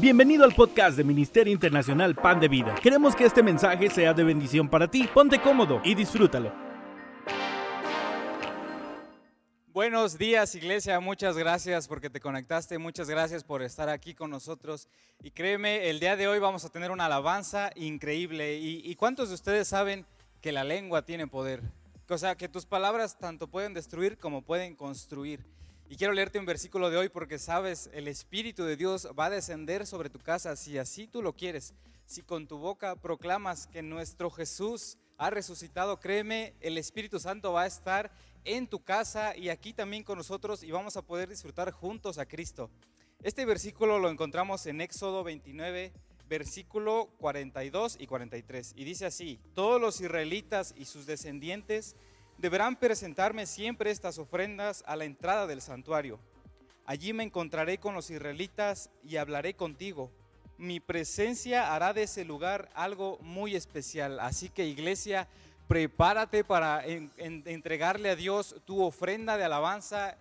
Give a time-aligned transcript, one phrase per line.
[0.00, 2.74] Bienvenido al podcast de Ministerio Internacional Pan de Vida.
[2.82, 5.06] Queremos que este mensaje sea de bendición para ti.
[5.12, 6.50] Ponte cómodo y disfrútalo.
[9.66, 14.88] Buenos días iglesia, muchas gracias porque te conectaste, muchas gracias por estar aquí con nosotros.
[15.22, 18.56] Y créeme, el día de hoy vamos a tener una alabanza increíble.
[18.56, 20.06] ¿Y, cuántos de ustedes saben
[20.40, 21.62] que la lengua tiene poder?
[22.08, 25.44] O sea, que tus palabras tanto pueden destruir como pueden construir.
[25.92, 29.30] Y quiero leerte un versículo de hoy porque sabes, el Espíritu de Dios va a
[29.30, 31.74] descender sobre tu casa si así tú lo quieres.
[32.06, 37.64] Si con tu boca proclamas que nuestro Jesús ha resucitado, créeme, el Espíritu Santo va
[37.64, 38.10] a estar
[38.46, 42.24] en tu casa y aquí también con nosotros y vamos a poder disfrutar juntos a
[42.24, 42.70] Cristo.
[43.22, 45.92] Este versículo lo encontramos en Éxodo 29,
[46.26, 48.72] versículo 42 y 43.
[48.76, 51.96] Y dice así, todos los israelitas y sus descendientes
[52.38, 56.18] deberán presentarme siempre estas ofrendas a la entrada del santuario.
[56.84, 60.10] Allí me encontraré con los israelitas y hablaré contigo.
[60.58, 64.18] Mi presencia hará de ese lugar algo muy especial.
[64.20, 65.28] Así que iglesia,
[65.68, 70.16] prepárate para entregarle a Dios tu ofrenda de alabanza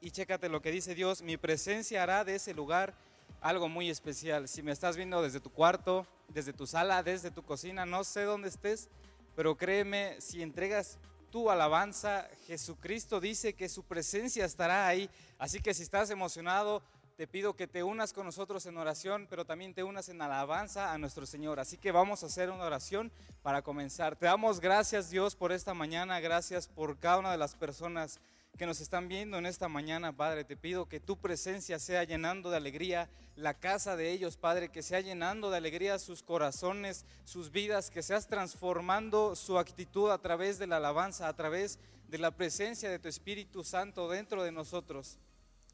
[0.00, 1.22] y chécate lo que dice Dios.
[1.22, 2.94] Mi presencia hará de ese lugar
[3.40, 4.48] algo muy especial.
[4.48, 8.22] Si me estás viendo desde tu cuarto, desde tu sala, desde tu cocina, no sé
[8.22, 8.88] dónde estés,
[9.34, 10.98] pero créeme, si entregas
[11.36, 12.26] tu alabanza.
[12.46, 15.10] Jesucristo dice que su presencia estará ahí.
[15.38, 16.80] Así que si estás emocionado,
[17.14, 20.94] te pido que te unas con nosotros en oración, pero también te unas en alabanza
[20.94, 21.60] a nuestro Señor.
[21.60, 23.12] Así que vamos a hacer una oración
[23.42, 24.16] para comenzar.
[24.16, 28.18] Te damos gracias Dios por esta mañana, gracias por cada una de las personas
[28.56, 30.44] que nos están viendo en esta mañana, Padre.
[30.44, 34.82] Te pido que tu presencia sea llenando de alegría la casa de ellos, Padre, que
[34.82, 40.58] sea llenando de alegría sus corazones, sus vidas, que seas transformando su actitud a través
[40.58, 45.18] de la alabanza, a través de la presencia de tu Espíritu Santo dentro de nosotros.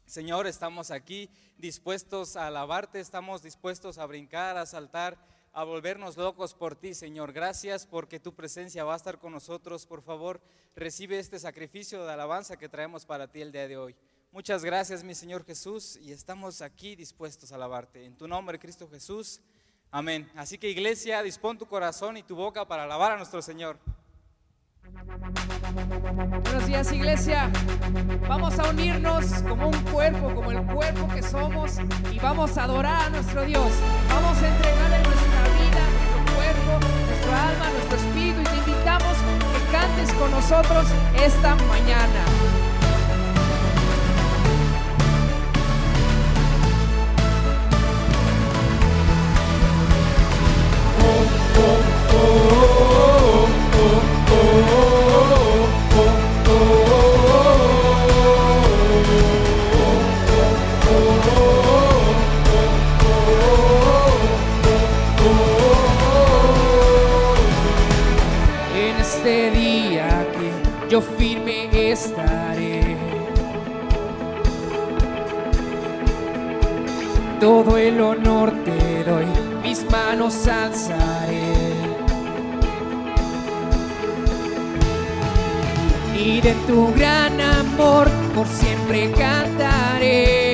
[0.05, 5.17] Señor, estamos aquí dispuestos a alabarte, estamos dispuestos a brincar, a saltar
[5.53, 7.31] a volvernos locos por ti, Señor.
[7.31, 9.85] Gracias porque tu presencia va a estar con nosotros.
[9.85, 10.41] Por favor,
[10.75, 13.95] recibe este sacrificio de alabanza que traemos para ti el día de hoy.
[14.31, 18.03] Muchas gracias, mi Señor Jesús, y estamos aquí dispuestos a alabarte.
[18.03, 19.41] En tu nombre, Cristo Jesús.
[19.91, 20.27] Amén.
[20.35, 23.77] Así que iglesia, dispón tu corazón y tu boca para alabar a nuestro Señor.
[26.41, 27.51] Buenos días iglesia.
[28.27, 31.77] Vamos a unirnos como un cuerpo, como el cuerpo que somos
[32.11, 33.71] y vamos a adorar a nuestro Dios.
[34.09, 35.12] Vamos a entregarle
[37.33, 39.15] nuestro alma, nuestro espíritu y te invitamos
[39.53, 40.85] que cantes con nosotros
[41.15, 42.23] esta mañana.
[77.43, 79.25] Todo el honor te doy,
[79.63, 81.73] mis manos alzaré.
[86.17, 90.53] Y de tu gran amor por siempre cantaré.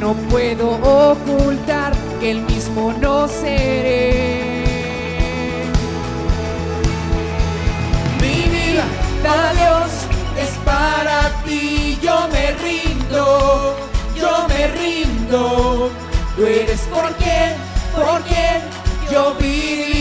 [0.00, 0.78] No puedo
[1.10, 4.64] ocultar que el mismo no seré.
[8.22, 8.86] Mi vida,
[9.22, 9.52] da
[14.16, 15.90] yo me rindo.
[16.36, 17.54] Tú eres por quien,
[17.94, 18.62] por quien
[19.10, 19.95] yo viviré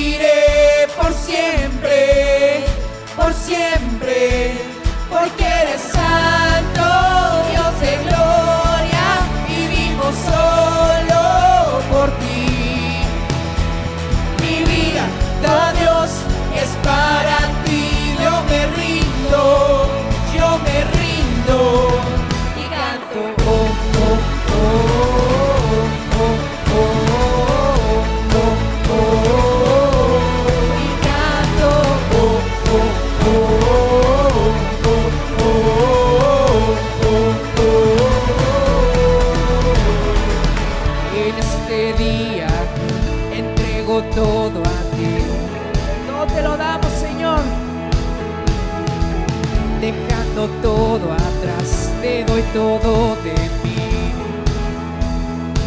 [52.55, 54.13] todo de mí.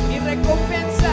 [0.09, 1.13] Mi recompensa,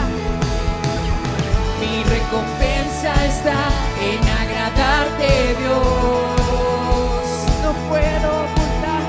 [1.80, 3.60] mi recompensa está
[4.08, 5.28] en agradarte,
[5.60, 7.26] Dios.
[7.62, 9.02] No puedo ocultar,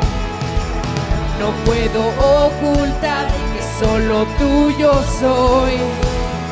[1.40, 2.02] no puedo
[2.44, 4.92] ocultar que solo tuyo
[5.22, 5.78] soy,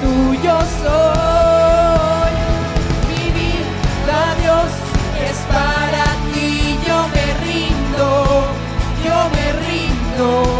[0.01, 1.44] tuyo soy.
[10.17, 10.54] No.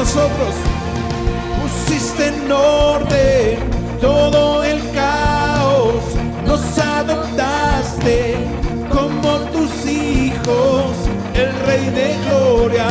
[0.00, 0.54] nosotros.
[1.60, 3.58] Pusiste en orden
[4.00, 6.02] todo el caos,
[6.46, 8.34] nos adoptaste
[8.90, 10.92] como tus hijos,
[11.34, 12.88] el Rey de Gloria.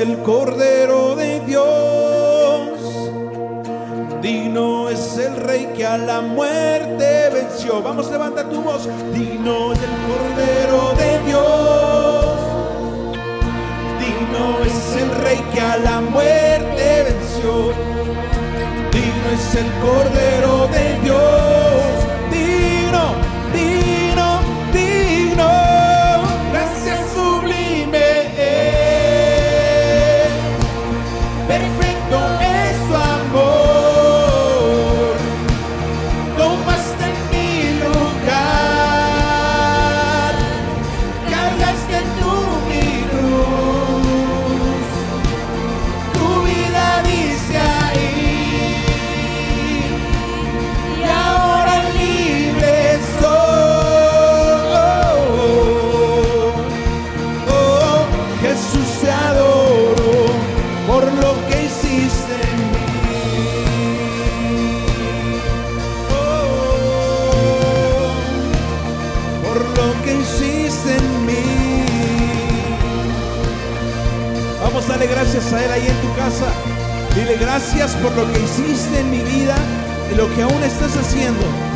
[0.00, 2.70] el Cordero de Dios,
[4.22, 7.82] digno es el Rey que a la muerte venció.
[7.82, 12.36] Vamos, levanta tu voz, digno es el Cordero de Dios,
[14.00, 17.72] digno es el Rey que a la muerte venció,
[18.90, 21.59] digno es el Cordero de Dios.
[75.68, 76.46] ahí en tu casa.
[77.14, 79.56] Dile gracias por lo que hiciste en mi vida
[80.10, 81.69] y lo que aún estás haciendo.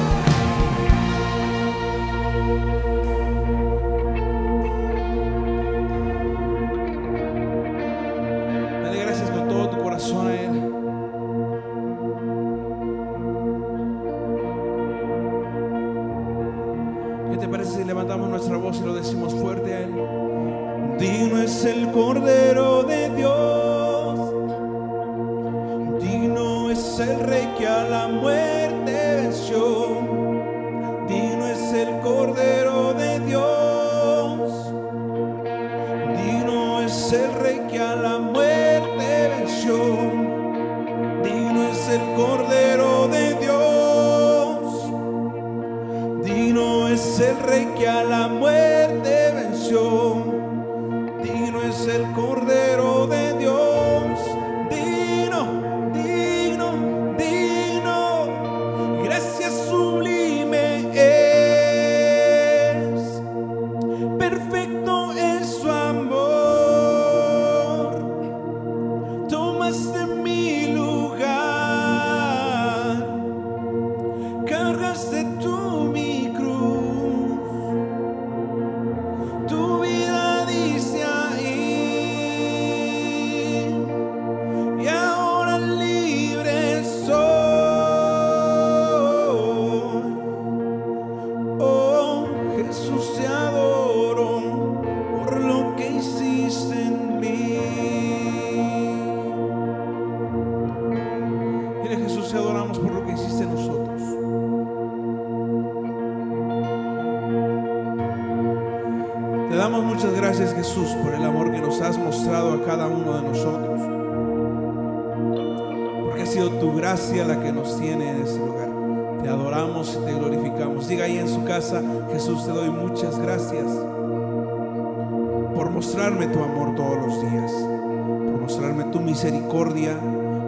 [125.74, 129.98] mostrarme tu amor todos los días, por mostrarme tu misericordia,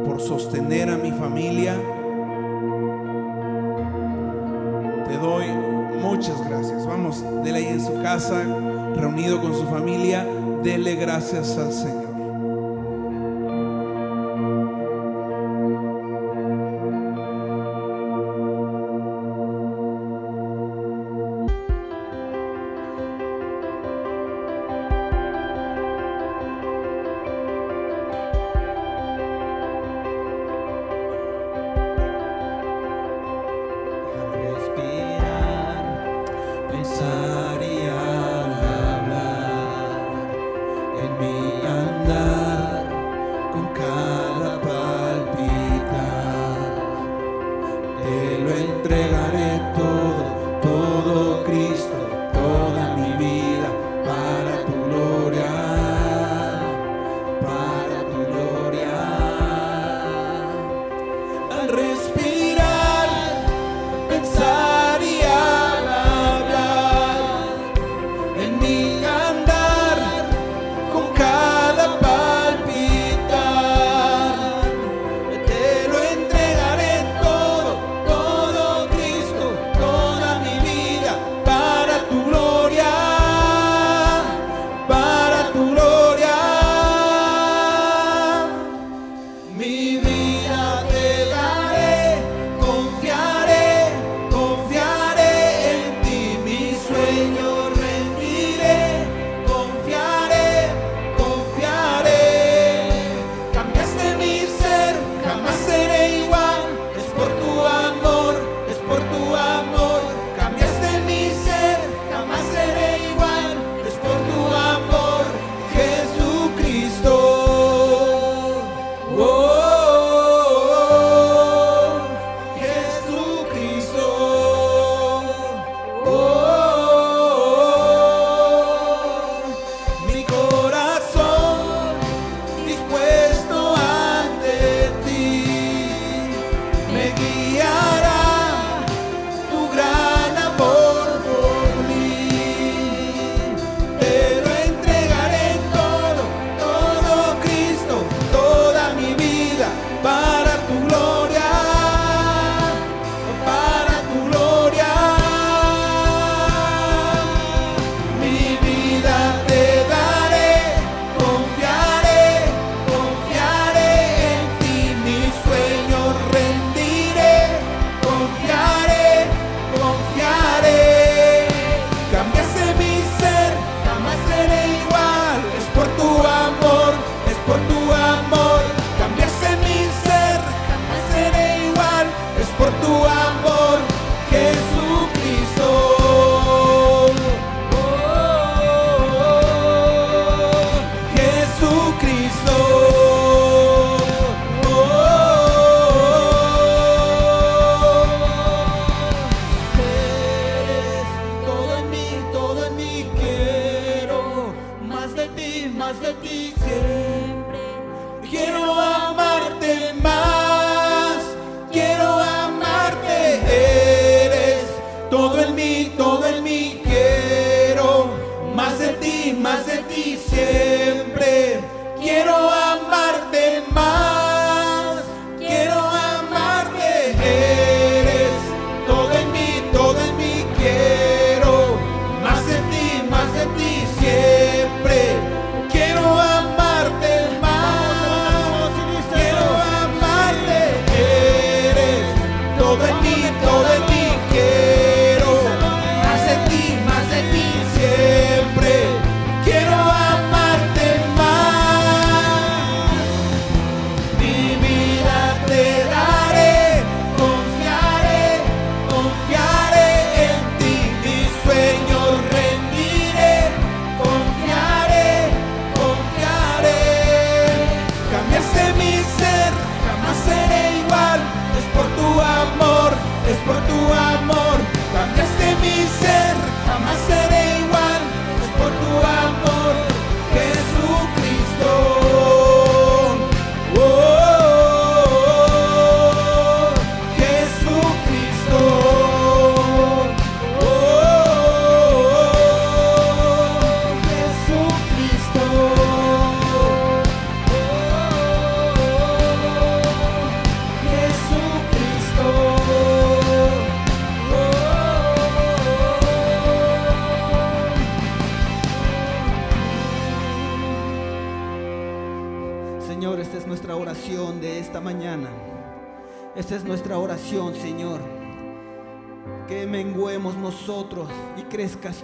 [0.04, 1.74] por sostener a mi familia.
[5.08, 5.46] Te doy
[6.00, 6.86] muchas gracias.
[6.86, 8.40] Vamos, dele ahí en su casa,
[8.94, 10.24] reunido con su familia,
[10.62, 12.05] dele gracias al Señor.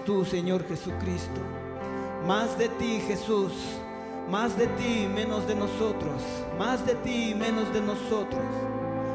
[0.04, 1.40] Tú, Señor Jesucristo.
[2.26, 3.52] Más de ti, Jesús.
[4.30, 6.22] Más de ti, menos de nosotros.
[6.58, 8.42] Más de ti, menos de nosotros.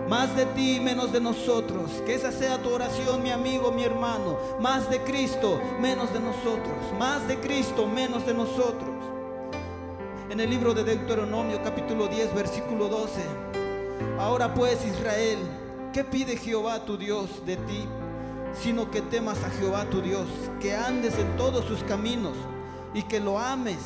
[0.09, 2.01] Más de ti, menos de nosotros.
[2.05, 4.37] Que esa sea tu oración, mi amigo, mi hermano.
[4.61, 6.75] Más de Cristo, menos de nosotros.
[6.97, 8.95] Más de Cristo, menos de nosotros.
[10.29, 13.21] En el libro de Deuteronomio capítulo 10, versículo 12.
[14.19, 15.39] Ahora pues, Israel,
[15.93, 17.87] ¿qué pide Jehová tu Dios de ti?
[18.53, 20.27] Sino que temas a Jehová tu Dios,
[20.59, 22.33] que andes en todos sus caminos
[22.93, 23.77] y que lo ames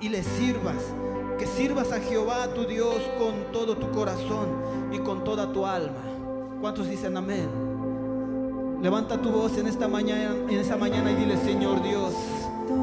[0.00, 0.82] y le sirvas.
[1.38, 4.48] Que sirvas a Jehová tu Dios con todo tu corazón
[4.92, 6.02] y con toda tu alma.
[6.60, 7.48] ¿Cuántos dicen amén?
[8.82, 12.14] Levanta tu voz en esta mañana, en esta mañana y dile, Señor Dios,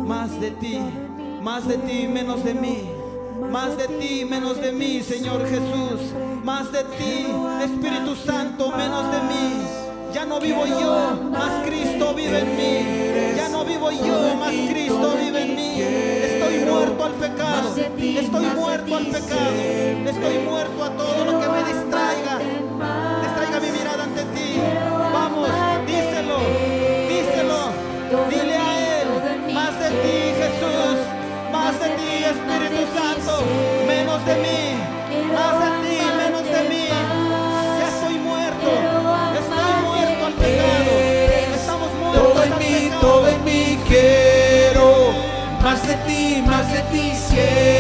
[0.06, 0.80] más de ti,
[1.42, 2.90] más de ti, menos de mí.
[3.52, 6.14] Más de ti, menos de mí, Señor Jesús.
[6.44, 7.28] Más de ti,
[7.64, 9.77] Espíritu Santo, menos de mí.
[10.18, 13.36] Ya no vivo yo, más Cristo vive en mí.
[13.38, 15.80] Ya no vivo yo, más Cristo vive en mí.
[15.80, 17.76] Estoy muerto al pecado.
[17.78, 19.52] Estoy muerto al pecado.
[20.08, 21.87] Estoy muerto a todo lo que me distraiga.
[47.38, 47.77] De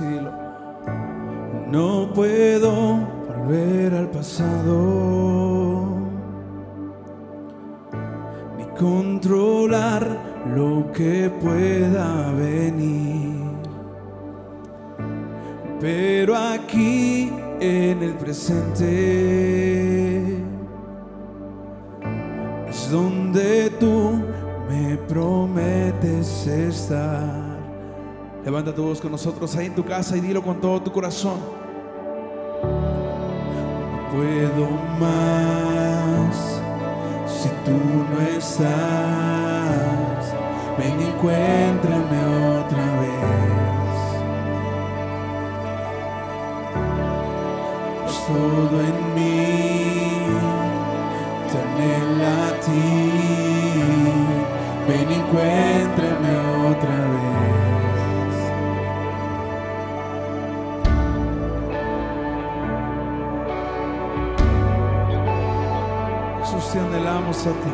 [0.00, 0.23] y
[30.04, 31.40] casa y dilo con todo tu corazón.
[32.62, 34.68] No puedo
[35.00, 36.60] más
[37.26, 37.72] si tú
[38.10, 38.66] no estás.
[40.76, 42.20] Ven y encuéntrame
[42.58, 43.96] otra vez.
[48.02, 49.46] Pues todo en mí
[51.50, 51.58] te
[52.24, 52.92] a ti.
[54.86, 56.30] Ven y encuéntrame
[56.68, 57.23] otra vez.
[67.16, 67.72] a ti.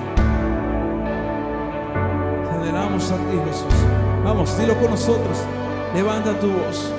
[2.63, 3.75] Te a ti, Jesús.
[4.23, 5.39] Vamos, dilo con nosotros.
[5.95, 6.93] Levanta tu voz.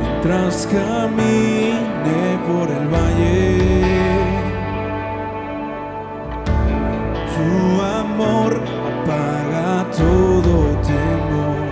[0.00, 3.82] Mientras camine por el valle,
[7.34, 8.60] tu amor
[9.02, 11.68] apaga todo temor.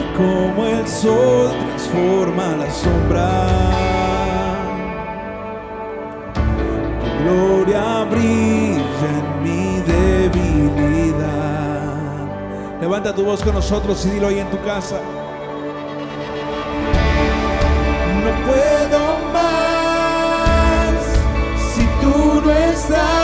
[0.00, 3.55] Y como el sol transforma la sombra
[12.96, 14.98] Levanta tu voz con nosotros y dilo ahí en tu casa.
[18.24, 20.94] No puedo más
[21.74, 23.15] si tú no estás.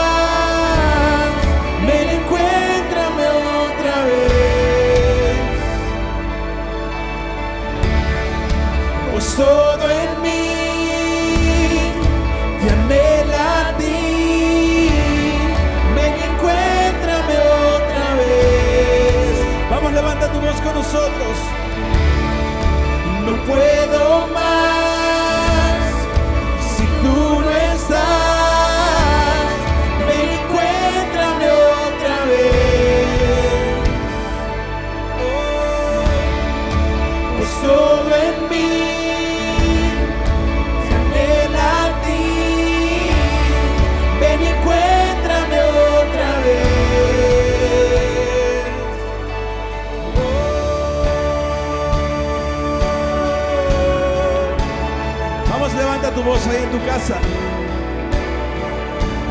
[20.63, 21.32] con nosotros.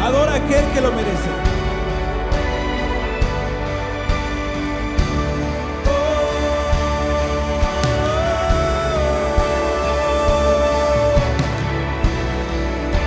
[0.01, 1.29] Adora a aquel que lo merece.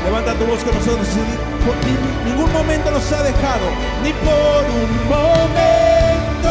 [0.05, 1.09] Levanta tu voz con nosotros.
[2.25, 3.67] Ni, ningún momento nos ha dejado,
[4.05, 6.51] ni por un momento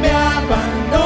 [0.00, 1.05] me abandonó.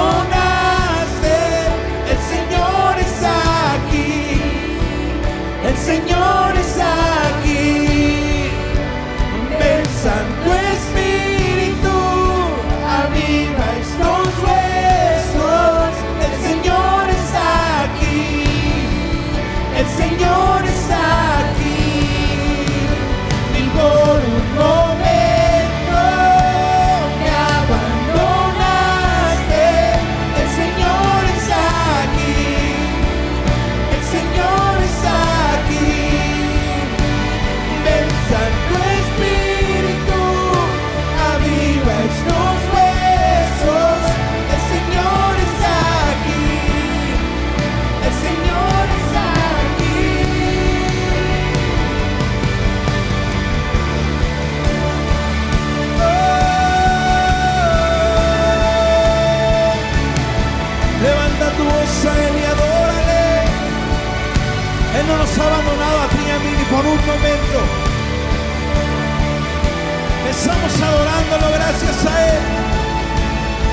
[70.78, 72.42] Adorándolo gracias a Él.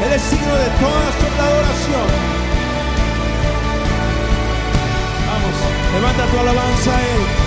[0.06, 2.08] Él es signo de toda nuestra adoración.
[5.28, 5.56] Vamos,
[5.94, 7.47] levanta tu alabanza a Él.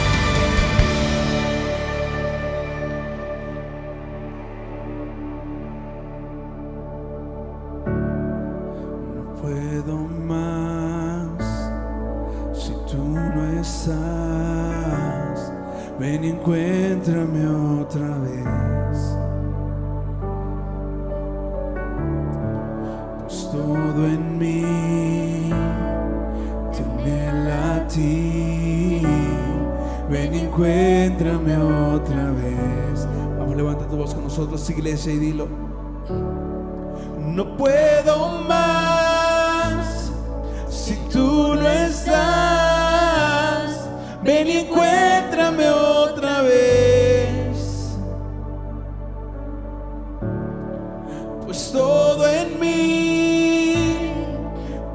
[51.51, 53.75] pues todo en mí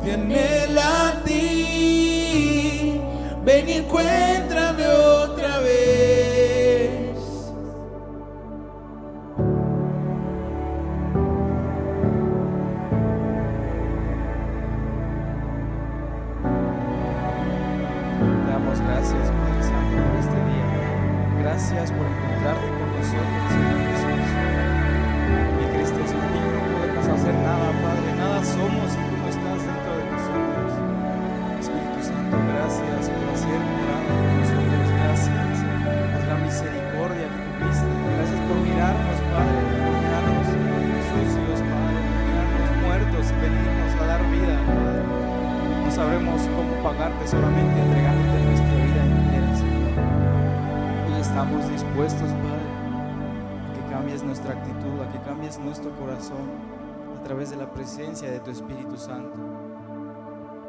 [0.02, 3.02] tiene la ti.
[3.44, 4.25] Ven y encuentra.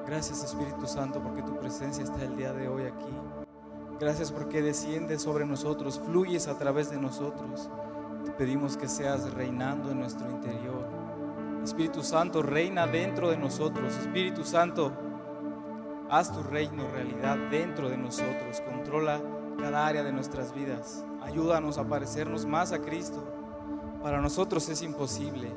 [0.07, 3.13] Gracias Espíritu Santo porque tu presencia está el día de hoy aquí.
[3.99, 7.69] Gracias porque desciendes sobre nosotros, fluyes a través de nosotros.
[8.25, 10.87] Te pedimos que seas reinando en nuestro interior.
[11.65, 13.97] Espíritu Santo, reina dentro de nosotros.
[13.97, 14.93] Espíritu Santo,
[16.09, 18.61] haz tu reino realidad dentro de nosotros.
[18.61, 19.21] Controla
[19.59, 21.05] cada área de nuestras vidas.
[21.21, 23.25] Ayúdanos a parecernos más a Cristo.
[24.05, 25.53] Para nosotros es imposible,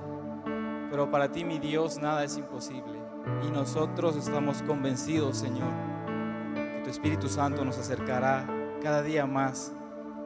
[0.90, 2.99] pero para ti, mi Dios, nada es imposible.
[3.48, 5.90] Y nosotros estamos convencidos, Señor
[6.90, 8.48] Espíritu Santo nos acercará
[8.82, 9.74] cada día más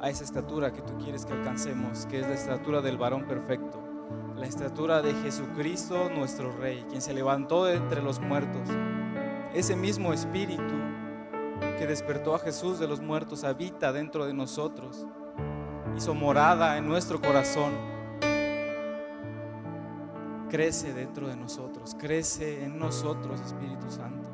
[0.01, 3.81] a esa estatura que tú quieres que alcancemos, que es la estatura del varón perfecto,
[4.35, 8.69] la estatura de Jesucristo nuestro Rey, quien se levantó de entre los muertos.
[9.53, 10.73] Ese mismo Espíritu
[11.77, 15.05] que despertó a Jesús de los muertos habita dentro de nosotros,
[15.95, 17.73] hizo morada en nuestro corazón,
[20.53, 24.29] crece dentro de nosotros, crece en nosotros, Espíritu Santo.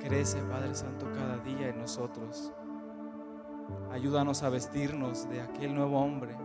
[0.00, 2.52] Crece, Padre Santo, cada día en nosotros.
[3.92, 6.36] Ayúdanos a vestirnos de aquel nuevo hombre.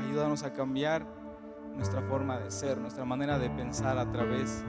[0.00, 1.06] Ayúdanos a cambiar
[1.76, 4.64] nuestra forma de ser, nuestra manera de pensar a través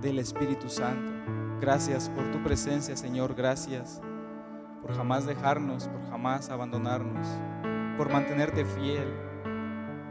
[0.00, 1.12] del Espíritu Santo.
[1.60, 3.34] Gracias por tu presencia, Señor.
[3.34, 4.00] Gracias
[4.80, 7.26] por jamás dejarnos, por jamás abandonarnos,
[7.98, 9.27] por mantenerte fiel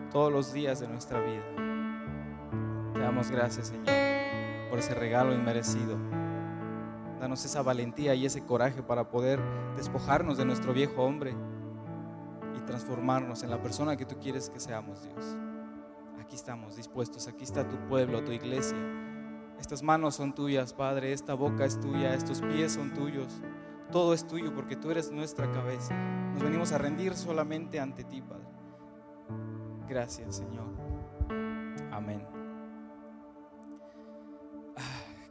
[0.09, 1.43] todos los días de nuestra vida.
[2.93, 3.85] Te damos gracias, Señor,
[4.69, 5.97] por ese regalo inmerecido.
[7.19, 9.39] Danos esa valentía y ese coraje para poder
[9.75, 11.35] despojarnos de nuestro viejo hombre
[12.55, 15.37] y transformarnos en la persona que tú quieres que seamos, Dios.
[16.19, 18.77] Aquí estamos dispuestos, aquí está tu pueblo, tu iglesia.
[19.59, 23.41] Estas manos son tuyas, Padre, esta boca es tuya, estos pies son tuyos.
[23.91, 25.95] Todo es tuyo porque tú eres nuestra cabeza.
[26.33, 28.36] Nos venimos a rendir solamente ante ti, Padre.
[29.87, 30.65] Gracias, Señor.
[31.91, 32.25] Amén.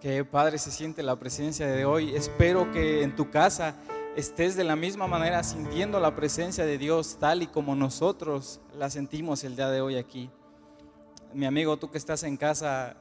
[0.00, 2.14] Que Padre se siente la presencia de hoy.
[2.14, 3.74] Espero que en tu casa
[4.14, 8.88] estés de la misma manera sintiendo la presencia de Dios tal y como nosotros la
[8.88, 10.30] sentimos el día de hoy aquí.
[11.34, 12.96] Mi amigo, tú que estás en casa,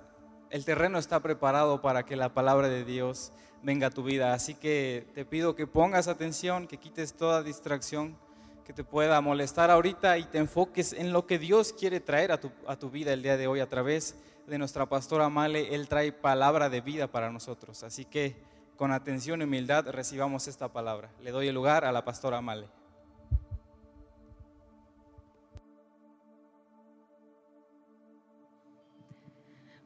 [0.50, 4.34] el terreno está preparado para que la palabra de Dios venga a tu vida.
[4.34, 8.18] Así que te pido que pongas atención, que quites toda distracción
[8.66, 12.40] que te pueda molestar ahorita y te enfoques en lo que Dios quiere traer a
[12.40, 14.16] tu, a tu vida el día de hoy a través
[14.48, 17.84] de nuestra pastora Male, Él trae palabra de vida para nosotros.
[17.84, 18.36] Así que
[18.76, 21.12] con atención y humildad recibamos esta palabra.
[21.22, 22.68] Le doy el lugar a la pastora Male.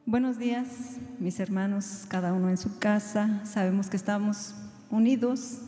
[0.06, 3.44] Buenos días, mis hermanos, cada uno en su casa.
[3.44, 4.54] Sabemos que estamos
[4.90, 5.60] unidos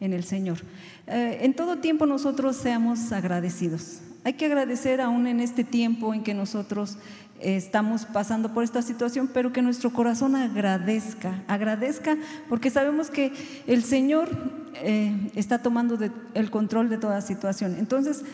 [0.00, 0.58] en el Señor.
[1.06, 4.00] Eh, en todo tiempo nosotros seamos agradecidos.
[4.24, 6.98] Hay que agradecer aún en este tiempo en que nosotros
[7.40, 12.16] estamos pasando por esta situación, pero que nuestro corazón agradezca, agradezca,
[12.48, 13.32] porque sabemos que
[13.66, 14.28] el Señor
[14.74, 15.98] eh, está tomando
[16.34, 17.76] el control de toda situación.
[17.78, 18.24] Entonces,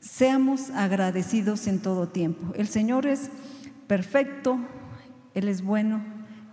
[0.00, 2.52] seamos agradecidos en todo tiempo.
[2.56, 3.30] El Señor es
[3.86, 4.58] perfecto,
[5.34, 6.02] Él es bueno,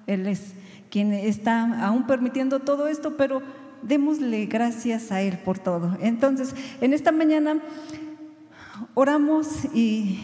[0.08, 0.54] Él es
[0.90, 3.42] quien está aún permitiendo todo esto, pero
[3.86, 5.98] démosle gracias a Él por todo.
[6.02, 7.62] Entonces, en esta mañana
[8.94, 10.20] oramos y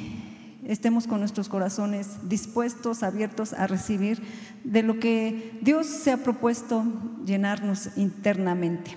[0.66, 4.22] estemos con nuestros corazones dispuestos, abiertos a recibir
[4.64, 6.86] de lo que Dios se ha propuesto
[7.26, 8.92] llenarnos internamente.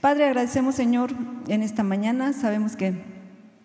[0.00, 1.12] Padre, agradecemos Señor
[1.48, 3.12] en esta mañana, sabemos que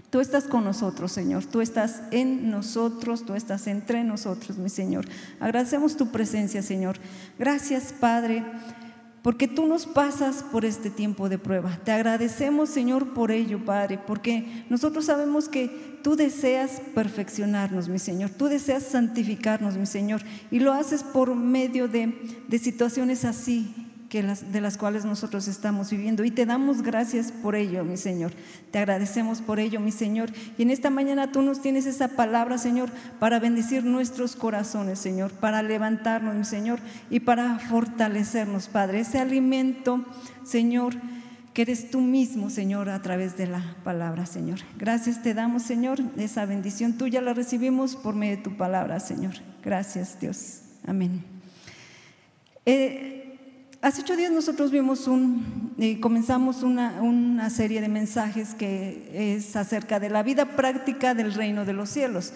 [0.10, 1.45] Tú estás con nosotros, Señor.
[1.45, 5.05] Tú estás en nosotros, tú estás entre nosotros, mi Señor.
[5.41, 6.95] Agradecemos tu presencia, Señor.
[7.38, 8.41] Gracias, Padre
[9.28, 11.82] porque tú nos pasas por este tiempo de prueba.
[11.84, 18.30] Te agradecemos, Señor, por ello, Padre, porque nosotros sabemos que tú deseas perfeccionarnos, mi Señor,
[18.30, 24.62] tú deseas santificarnos, mi Señor, y lo haces por medio de, de situaciones así, de
[24.62, 26.24] las cuales nosotros estamos viviendo.
[26.24, 28.32] Y te damos gracias por ello, mi Señor.
[28.72, 30.30] Te agradecemos por ello, mi Señor.
[30.58, 32.89] Y en esta mañana tú nos tienes esa palabra, Señor,
[33.20, 36.80] para bendecir nuestros corazones, Señor, para levantarnos, mi Señor,
[37.10, 39.01] y para fortalecernos, Padre.
[39.01, 40.05] Ese alimento,
[40.45, 40.95] Señor,
[41.53, 44.60] que eres tú mismo, Señor, a través de la palabra, Señor.
[44.78, 45.99] Gracias te damos, Señor.
[46.16, 49.34] Esa bendición tuya la recibimos por medio de tu palabra, Señor.
[49.64, 50.62] Gracias, Dios.
[50.86, 51.24] Amén.
[52.70, 53.16] Eh,
[53.80, 59.55] Hace ocho días nosotros vimos un, eh, comenzamos una, una, serie de mensajes que es
[59.55, 62.34] acerca de la vida práctica del reino de los cielos.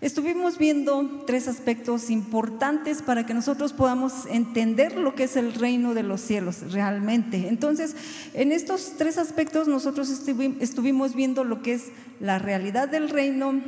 [0.00, 5.94] Estuvimos viendo tres aspectos importantes para que nosotros podamos entender lo que es el reino
[5.94, 7.46] de los cielos realmente.
[7.48, 7.94] Entonces,
[8.34, 11.84] en estos tres aspectos nosotros estuvimos viendo lo que es
[12.18, 13.60] la realidad del reino,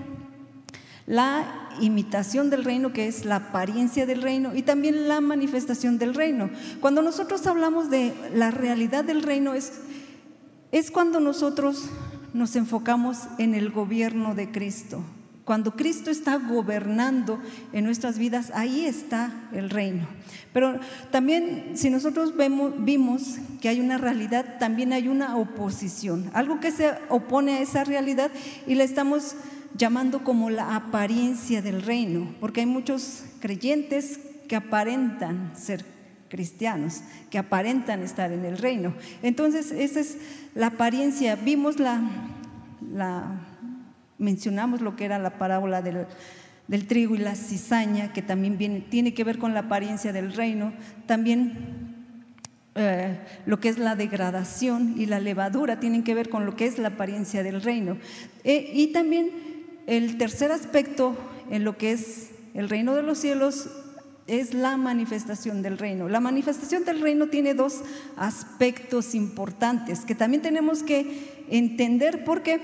[1.07, 6.15] la imitación del reino, que es la apariencia del reino, y también la manifestación del
[6.15, 6.51] reino.
[6.81, 9.73] Cuando nosotros hablamos de la realidad del reino, es,
[10.71, 11.89] es cuando nosotros
[12.35, 15.03] nos enfocamos en el gobierno de Cristo.
[15.45, 17.41] Cuando Cristo está gobernando
[17.73, 20.07] en nuestras vidas, ahí está el reino.
[20.53, 20.79] Pero
[21.11, 26.71] también si nosotros vemos, vimos que hay una realidad, también hay una oposición, algo que
[26.71, 28.31] se opone a esa realidad
[28.69, 29.35] y la estamos
[29.77, 35.85] llamando como la apariencia del reino, porque hay muchos creyentes que aparentan ser
[36.29, 38.95] cristianos, que aparentan estar en el reino.
[39.23, 40.17] Entonces, esa es
[40.55, 41.37] la apariencia.
[41.37, 42.01] Vimos la,
[44.19, 46.07] mencionamos lo que era la parábola del,
[46.87, 50.73] trigo y la cizaña, que también tiene que ver con la apariencia del reino,
[51.07, 51.93] también
[52.75, 56.65] eh, lo que es la degradación y la levadura tienen que ver con lo que
[56.65, 57.99] es la apariencia del reino.
[58.45, 59.52] Eh, y también
[59.87, 61.17] el tercer aspecto
[61.51, 63.69] en lo que es el reino de los cielos
[64.27, 66.09] es la manifestación del reino.
[66.09, 67.81] La manifestación del reino tiene dos
[68.17, 72.61] aspectos importantes que también tenemos que entender porque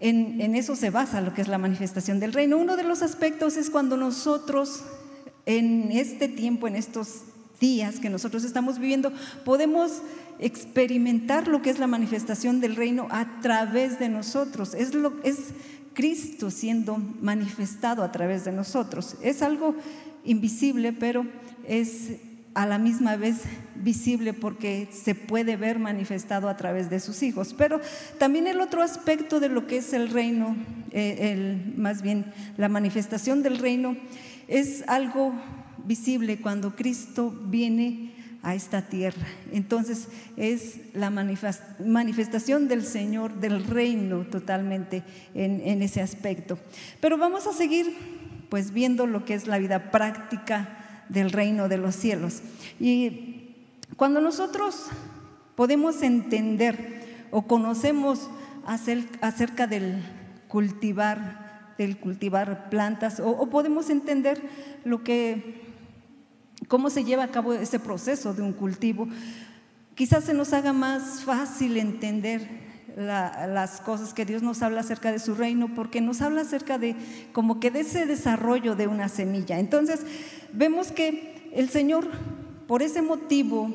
[0.00, 2.58] en, eso se basa lo que es la manifestación del reino.
[2.58, 4.84] Uno de los aspectos es cuando nosotros
[5.46, 7.22] en este tiempo, en estos
[7.60, 9.12] días que nosotros estamos viviendo,
[9.44, 10.02] podemos
[10.38, 14.74] experimentar lo que es la manifestación del reino a través de nosotros.
[14.74, 15.38] Es, lo, es
[15.96, 19.16] Cristo siendo manifestado a través de nosotros.
[19.22, 19.74] Es algo
[20.24, 21.26] invisible, pero
[21.66, 22.18] es
[22.52, 23.44] a la misma vez
[23.76, 27.54] visible porque se puede ver manifestado a través de sus hijos.
[27.56, 27.80] Pero
[28.18, 30.54] también el otro aspecto de lo que es el reino,
[30.90, 33.96] eh, el, más bien la manifestación del reino,
[34.48, 35.32] es algo
[35.86, 38.12] visible cuando Cristo viene
[38.46, 39.26] a esta tierra.
[39.50, 45.02] Entonces es la manifestación del Señor, del reino totalmente
[45.34, 46.56] en, ese aspecto.
[47.00, 47.96] Pero vamos a seguir
[48.48, 52.40] pues viendo lo que es la vida práctica del reino de los cielos.
[52.78, 53.56] Y
[53.96, 54.84] cuando nosotros
[55.56, 58.30] podemos entender o conocemos
[58.64, 60.04] acerca del
[60.46, 64.40] cultivar, del cultivar plantas, o, podemos entender
[64.84, 65.65] lo que,
[66.68, 69.08] cómo se lleva a cabo ese proceso de un cultivo,
[69.94, 75.18] quizás se nos haga más fácil entender las cosas que Dios nos habla acerca de
[75.18, 76.96] su reino, porque nos habla acerca de
[77.32, 79.58] como que de ese desarrollo de una semilla.
[79.58, 80.00] Entonces,
[80.52, 82.08] vemos que el Señor,
[82.66, 83.70] por ese motivo,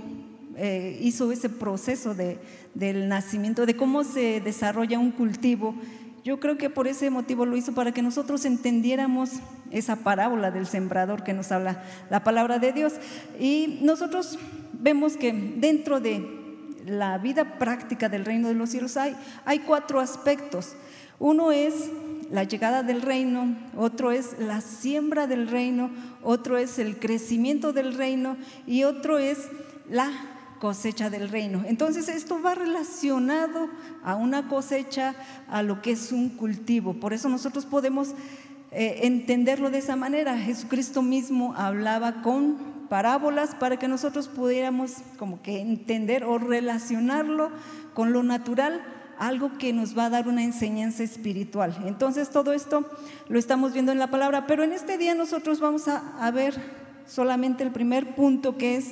[0.57, 2.39] eh, hizo ese proceso de,
[2.73, 5.75] del nacimiento, de cómo se desarrolla un cultivo.
[6.23, 9.31] Yo creo que por ese motivo lo hizo para que nosotros entendiéramos
[9.71, 12.93] esa parábola del sembrador que nos habla la palabra de Dios.
[13.39, 14.37] Y nosotros
[14.73, 16.39] vemos que dentro de
[16.85, 19.15] la vida práctica del reino de los cielos hay,
[19.45, 20.75] hay cuatro aspectos.
[21.17, 21.89] Uno es
[22.31, 25.89] la llegada del reino, otro es la siembra del reino,
[26.23, 29.49] otro es el crecimiento del reino y otro es
[29.89, 30.11] la
[30.61, 31.63] cosecha del reino.
[31.65, 33.67] Entonces esto va relacionado
[34.03, 35.15] a una cosecha,
[35.49, 36.93] a lo que es un cultivo.
[36.93, 38.09] Por eso nosotros podemos
[38.69, 40.37] eh, entenderlo de esa manera.
[40.37, 42.57] Jesucristo mismo hablaba con
[42.89, 47.49] parábolas para que nosotros pudiéramos como que entender o relacionarlo
[47.95, 48.83] con lo natural,
[49.17, 51.75] algo que nos va a dar una enseñanza espiritual.
[51.85, 52.85] Entonces todo esto
[53.29, 56.53] lo estamos viendo en la palabra, pero en este día nosotros vamos a, ver
[57.07, 58.91] solamente el primer punto que es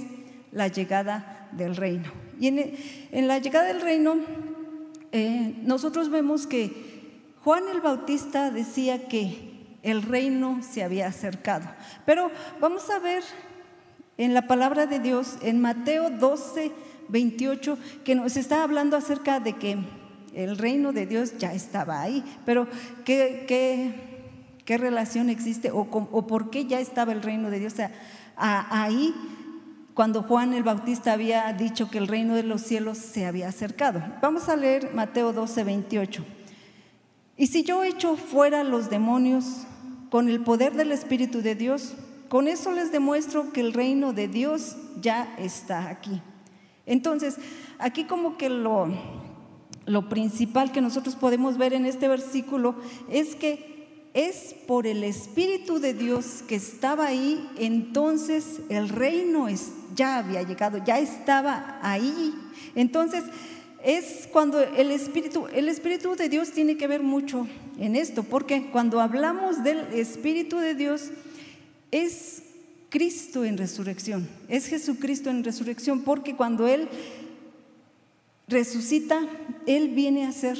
[0.51, 2.11] la llegada del reino.
[2.39, 4.15] Y en, la llegada del reino
[5.11, 6.99] eh, nosotros vemos que
[7.43, 9.49] Juan el Bautista decía que
[9.83, 11.69] el reino se había acercado.
[12.05, 13.23] Pero vamos a ver
[14.17, 16.71] en la palabra de Dios, en Mateo 12,
[17.07, 19.77] 28, que nos está hablando acerca de que
[20.33, 22.23] el reino de Dios ya estaba ahí.
[22.45, 22.67] Pero,
[23.05, 23.45] ¿qué,
[24.65, 27.73] qué, relación existe o, o, por qué ya estaba el reino de Dios
[28.35, 29.15] ahí?
[29.99, 34.01] Cuando Juan el Bautista había dicho que el reino de los cielos se había acercado.
[34.21, 36.25] Vamos a leer Mateo 12, 28.
[37.35, 39.65] Y si yo echo fuera los demonios
[40.09, 41.95] con el poder del Espíritu de Dios,
[42.29, 46.21] con eso les demuestro que el reino de Dios ya está aquí.
[46.85, 47.35] Entonces,
[47.77, 48.87] aquí como que lo,
[49.85, 52.75] lo principal que nosotros podemos ver en este versículo
[53.09, 53.68] es que
[54.13, 60.41] es por el Espíritu de Dios que estaba ahí, entonces el reino es, ya había
[60.43, 62.33] llegado, ya estaba ahí.
[62.75, 63.23] Entonces,
[63.83, 67.47] es cuando el Espíritu, el Espíritu de Dios tiene que ver mucho
[67.77, 71.11] en esto, porque cuando hablamos del Espíritu de Dios,
[71.91, 72.43] es
[72.89, 76.89] Cristo en resurrección, es Jesucristo en resurrección, porque cuando Él
[78.47, 79.21] resucita,
[79.65, 80.57] Él viene a ser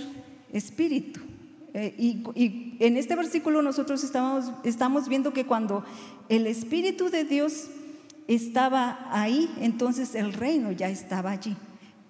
[0.53, 1.28] Espíritu.
[1.79, 5.85] Eh, y, en este versículo nosotros estamos, estamos viendo que cuando
[6.27, 7.67] el Espíritu de Dios
[8.27, 11.55] estaba ahí, entonces el reino ya estaba allí.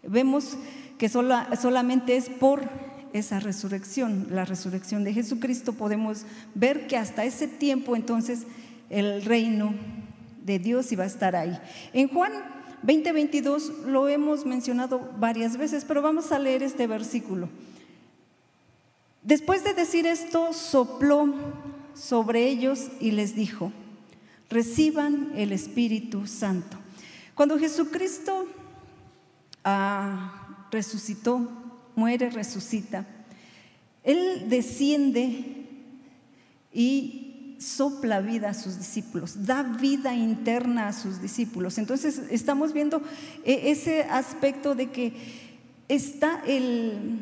[0.02, 0.58] Vemos
[0.98, 2.68] que sola, solamente es por
[3.14, 8.48] esa resurrección, la resurrección de Jesucristo, podemos ver que hasta ese tiempo entonces
[8.90, 9.76] el reino
[10.46, 11.56] de Dios iba a estar ahí.
[11.94, 12.32] En Juan
[12.82, 17.50] 20:22 lo hemos mencionado varias veces, pero vamos a leer este versículo.
[19.30, 21.32] Después de decir esto, sopló
[21.94, 23.72] sobre ellos y les dijo,
[24.50, 26.78] reciban el Espíritu Santo.
[27.36, 28.48] Cuando Jesucristo
[29.64, 31.48] ah, resucitó,
[31.96, 33.06] muere, resucita,
[34.04, 35.68] Él desciende
[36.74, 41.78] y sopla vida a sus discípulos, da vida interna a sus discípulos.
[41.78, 43.04] Entonces estamos viendo
[43.46, 45.14] eh, ese aspecto de que
[45.88, 47.20] está el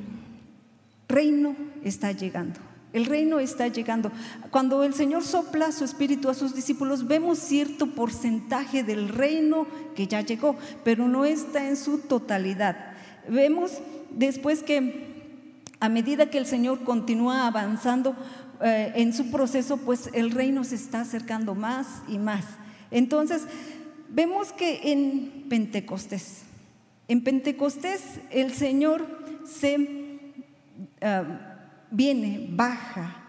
[1.09, 2.59] reino está llegando.
[2.93, 4.11] El reino está llegando.
[4.49, 10.07] Cuando el Señor sopla su espíritu a sus discípulos, vemos cierto porcentaje del reino que
[10.07, 12.93] ya llegó, pero no está en su totalidad.
[13.27, 13.73] Vemos
[14.09, 15.33] después que
[15.79, 18.15] a medida que el Señor continúa avanzando
[18.61, 22.45] eh, en su proceso, pues el reino se está acercando más y más.
[22.89, 23.43] Entonces,
[24.09, 26.43] vemos que en Pentecostés,
[27.09, 28.01] en Pentecostés
[28.31, 29.05] el Señor
[29.45, 30.07] se
[31.01, 31.46] Ah,
[31.91, 33.23] viene, baja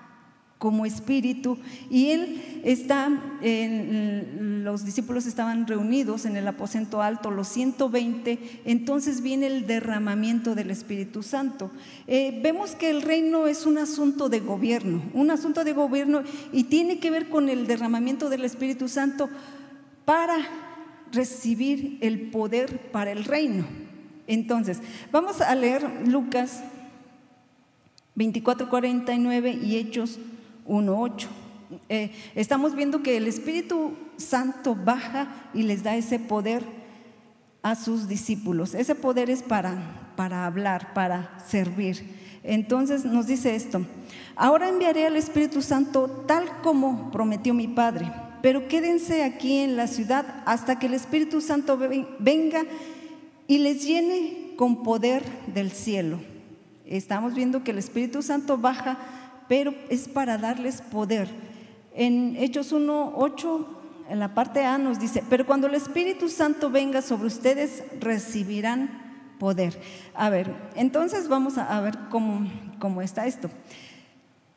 [0.58, 1.56] como espíritu
[1.88, 3.10] y él está,
[3.42, 10.54] en, los discípulos estaban reunidos en el aposento alto, los 120, entonces viene el derramamiento
[10.54, 11.70] del Espíritu Santo.
[12.06, 16.64] Eh, vemos que el reino es un asunto de gobierno, un asunto de gobierno y
[16.64, 19.28] tiene que ver con el derramamiento del Espíritu Santo
[20.04, 20.36] para
[21.12, 23.64] recibir el poder para el reino.
[24.26, 24.80] Entonces,
[25.10, 26.62] vamos a leer Lucas
[28.18, 30.18] 24:49 y Hechos
[30.66, 31.28] 1:8.
[31.88, 36.64] Eh, estamos viendo que el Espíritu Santo baja y les da ese poder
[37.62, 38.74] a sus discípulos.
[38.74, 42.16] Ese poder es para, para hablar, para servir.
[42.42, 43.84] Entonces nos dice esto,
[44.34, 48.10] ahora enviaré al Espíritu Santo tal como prometió mi Padre,
[48.42, 51.78] pero quédense aquí en la ciudad hasta que el Espíritu Santo
[52.18, 52.62] venga
[53.46, 56.18] y les llene con poder del cielo.
[56.88, 58.98] Estamos viendo que el Espíritu Santo baja,
[59.46, 61.28] pero es para darles poder.
[61.94, 66.70] En Hechos 1, 8, en la parte A nos dice, pero cuando el Espíritu Santo
[66.70, 68.88] venga sobre ustedes, recibirán
[69.38, 69.78] poder.
[70.14, 73.50] A ver, entonces vamos a, ver cómo, cómo está esto.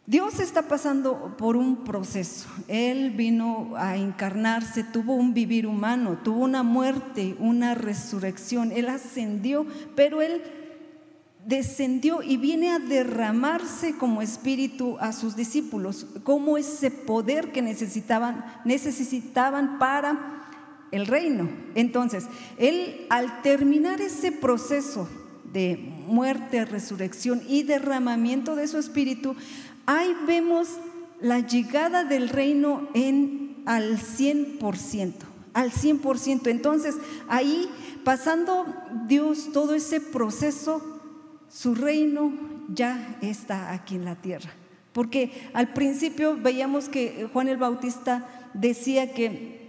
[0.05, 2.49] Dios está pasando por un proceso.
[2.69, 8.71] Él vino a encarnarse, tuvo un vivir humano, tuvo una muerte, una resurrección.
[8.71, 9.65] Él ascendió,
[9.95, 10.41] pero él
[11.45, 18.45] descendió y viene a derramarse como espíritu a sus discípulos, como ese poder que necesitaban,
[18.63, 20.47] necesitaban para
[20.91, 21.49] el reino.
[21.73, 22.25] Entonces,
[22.57, 25.09] él al terminar ese proceso
[25.51, 25.77] de
[26.07, 29.35] muerte, resurrección y derramamiento de su espíritu,
[29.85, 30.67] ahí vemos
[31.19, 35.13] la llegada del reino en al 100%,
[35.53, 36.47] al 100%.
[36.47, 36.95] Entonces,
[37.27, 37.69] ahí
[38.03, 38.65] pasando
[39.07, 40.90] Dios todo ese proceso
[41.51, 42.31] su reino
[42.73, 44.51] ya está aquí en la tierra.
[44.93, 49.59] Porque al principio veíamos que Juan el Bautista decía que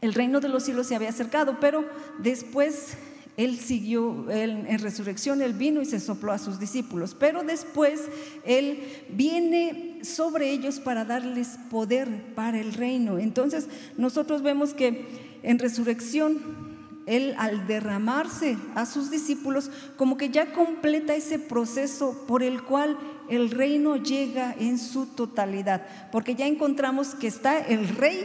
[0.00, 1.84] el reino de los cielos se había acercado, pero
[2.18, 2.96] después
[3.36, 8.08] él siguió en resurrección, él vino y se sopló a sus discípulos, pero después
[8.44, 8.80] él
[9.10, 13.18] viene sobre ellos para darles poder para el reino.
[13.18, 15.06] Entonces nosotros vemos que
[15.42, 16.71] en resurrección
[17.06, 22.98] él al derramarse a sus discípulos, como que ya completa ese proceso por el cual
[23.28, 28.24] el reino llega en su totalidad, porque ya encontramos que está el rey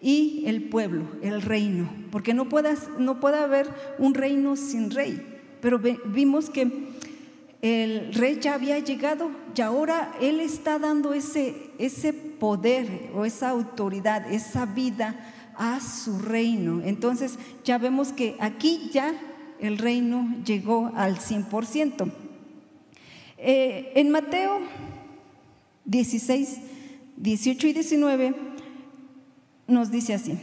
[0.00, 2.46] y el pueblo, el reino, porque no,
[2.98, 3.68] no puede haber
[3.98, 6.86] un reino sin rey, pero vimos que
[7.62, 13.48] el rey ya había llegado y ahora él está dando ese, ese poder o esa
[13.48, 16.82] autoridad, esa vida a su reino.
[16.84, 19.14] Entonces ya vemos que aquí ya
[19.60, 22.10] el reino llegó al 100%.
[23.38, 24.60] Eh, en Mateo
[25.84, 26.58] 16,
[27.16, 28.34] 18 y 19
[29.66, 30.38] nos dice así,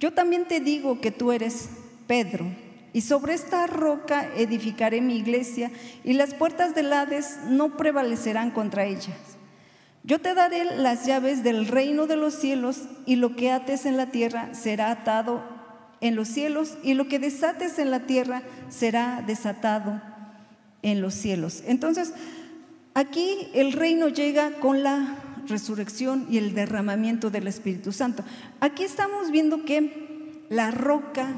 [0.00, 1.68] yo también te digo que tú eres
[2.06, 2.46] Pedro,
[2.92, 5.72] Y sobre esta roca edificaré mi iglesia,
[6.04, 9.33] y las puertas del Hades no prevalecerán contra ellas.
[10.06, 13.96] Yo te daré las llaves del reino de los cielos, y lo que ates en
[13.96, 15.42] la tierra será atado
[16.02, 20.02] en los cielos, y lo que desates en la tierra será desatado
[20.82, 21.62] en los cielos.
[21.66, 22.12] Entonces,
[22.92, 25.16] aquí el reino llega con la
[25.48, 28.24] resurrección y el derramamiento del Espíritu Santo.
[28.60, 31.28] Aquí estamos viendo que la roca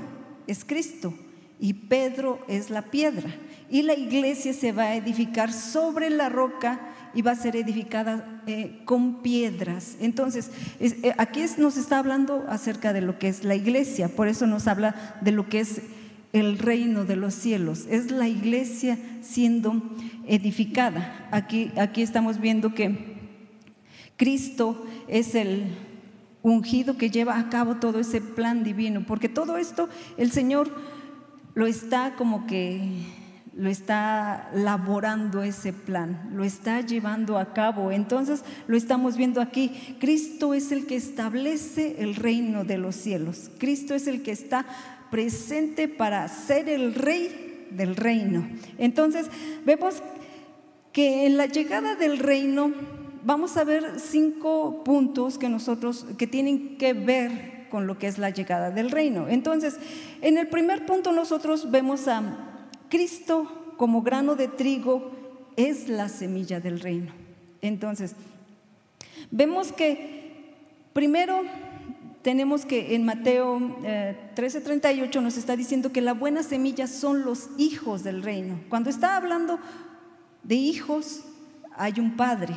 [0.49, 1.15] es Cristo
[1.61, 3.31] y Pedro es la piedra.
[3.71, 6.81] Y la iglesia se va a edificar sobre la roca
[7.17, 9.97] y va a ser edificada eh, con piedras.
[10.01, 14.47] Entonces, eh, aquí nos está hablando acerca de lo que es la iglesia, por eso
[14.47, 15.81] nos habla de lo que es
[16.35, 17.87] el reino de los cielos.
[17.89, 19.83] Es la iglesia siendo
[20.27, 21.27] edificada.
[21.31, 23.17] Aquí, aquí estamos viendo que
[24.19, 25.75] Cristo es el
[26.43, 29.89] ungido que lleva a cabo todo ese plan divino, porque todo esto
[30.19, 30.71] el Señor
[31.55, 33.07] lo está como que
[33.57, 37.91] lo está laborando ese plan, lo está llevando a cabo.
[37.91, 39.97] Entonces lo estamos viendo aquí.
[39.99, 43.51] Cristo es el que establece el reino de los cielos.
[43.59, 44.67] Cristo es el que está
[45.11, 48.47] presente para ser el rey del reino.
[48.77, 49.27] Entonces
[49.65, 50.03] vemos
[50.93, 52.73] que en la llegada del reino
[53.25, 58.19] vamos a ver cinco puntos que nosotros que tienen que ver con lo que es
[58.19, 59.27] la llegada del reino.
[59.29, 59.77] Entonces,
[60.21, 62.56] en el primer punto nosotros vemos a
[62.89, 65.11] Cristo como grano de trigo
[65.57, 67.13] es la semilla del reino.
[67.63, 68.15] Entonces,
[69.31, 70.55] vemos que
[70.93, 71.43] primero
[72.23, 73.59] tenemos que en Mateo
[74.35, 78.61] 13:38 eh, nos está diciendo que la buena semilla son los hijos del reino.
[78.69, 79.59] Cuando está hablando
[80.43, 81.23] de hijos,
[81.77, 82.55] hay un padre,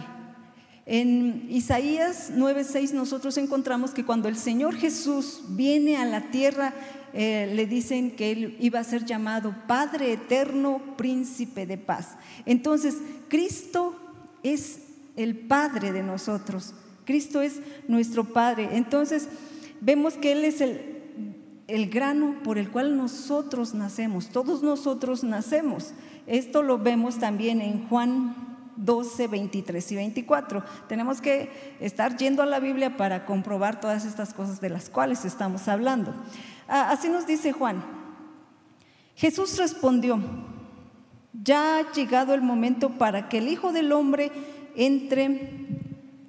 [0.91, 6.73] en Isaías 9:6 nosotros encontramos que cuando el Señor Jesús viene a la tierra,
[7.13, 12.15] eh, le dicen que él iba a ser llamado Padre Eterno, Príncipe de Paz.
[12.45, 12.97] Entonces,
[13.27, 13.95] Cristo
[14.43, 14.79] es
[15.15, 16.73] el Padre de nosotros.
[17.05, 18.69] Cristo es nuestro Padre.
[18.73, 19.27] Entonces,
[19.81, 21.01] vemos que Él es el,
[21.67, 24.27] el grano por el cual nosotros nacemos.
[24.27, 25.93] Todos nosotros nacemos.
[26.27, 28.48] Esto lo vemos también en Juan
[28.79, 30.63] 12, 23 y 24.
[30.87, 31.49] Tenemos que
[31.79, 36.13] estar yendo a la Biblia para comprobar todas estas cosas de las cuales estamos hablando.
[36.67, 37.83] Ah, así nos dice Juan.
[39.15, 40.19] Jesús respondió,
[41.33, 44.31] ya ha llegado el momento para que el Hijo del Hombre
[44.75, 45.67] entre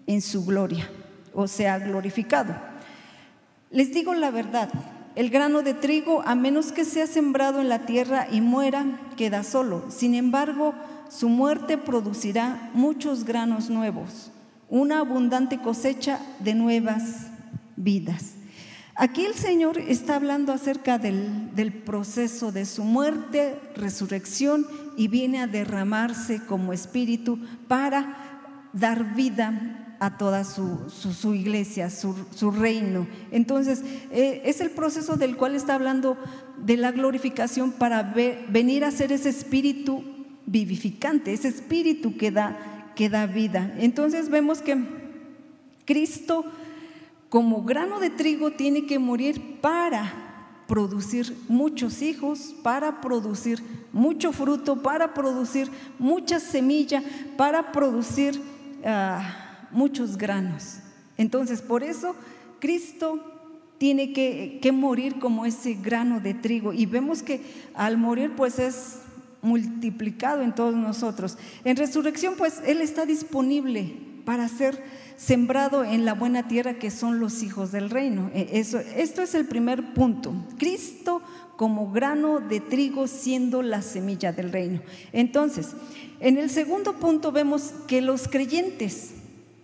[0.07, 0.90] en su gloria,
[1.32, 2.57] o sea, glorificado.
[3.70, 4.70] Les digo la verdad,
[5.14, 9.44] el grano de trigo, a menos que sea sembrado en la tierra y muera, queda
[9.44, 9.84] solo.
[9.88, 10.74] Sin embargo,
[11.11, 14.30] su muerte producirá muchos granos nuevos,
[14.68, 17.26] una abundante cosecha de nuevas
[17.76, 18.34] vidas.
[18.94, 25.40] Aquí el Señor está hablando acerca del, del, proceso de su muerte, resurrección y viene
[25.40, 33.06] a derramarse como espíritu para dar vida a toda su, iglesia, su, reino.
[33.30, 36.16] Entonces, eh, es el proceso del cual está hablando
[36.56, 40.02] de la glorificación para venir a ser ese espíritu
[40.47, 43.74] vivificante, ese espíritu que da, que da vida.
[43.78, 44.76] Entonces vemos que
[45.84, 46.45] Cristo
[47.28, 50.30] como grano de trigo tiene que morir para
[50.66, 53.61] producir muchos hijos, para producir
[53.93, 55.68] mucho fruto, para producir
[55.99, 57.03] mucha semilla,
[57.36, 58.41] para producir
[58.84, 60.78] ah, muchos granos.
[61.16, 62.14] Entonces, por eso
[62.61, 63.20] Cristo
[63.78, 66.72] tiene que, que, morir como ese grano de trigo.
[66.72, 67.41] Y vemos que
[67.74, 68.99] al morir, pues es
[69.43, 71.38] multiplicado en todos nosotros.
[71.64, 73.93] En resurrección, pues Él está disponible
[74.24, 74.82] para ser
[75.16, 78.30] sembrado en la buena tierra que son los hijos del reino.
[78.34, 80.34] E, eso, esto es el primer punto.
[80.59, 81.22] Cristo
[81.57, 84.80] como grano de trigo siendo la semilla del reino.
[85.12, 85.74] Entonces,
[86.20, 89.11] en el segundo punto vemos que los creyentes,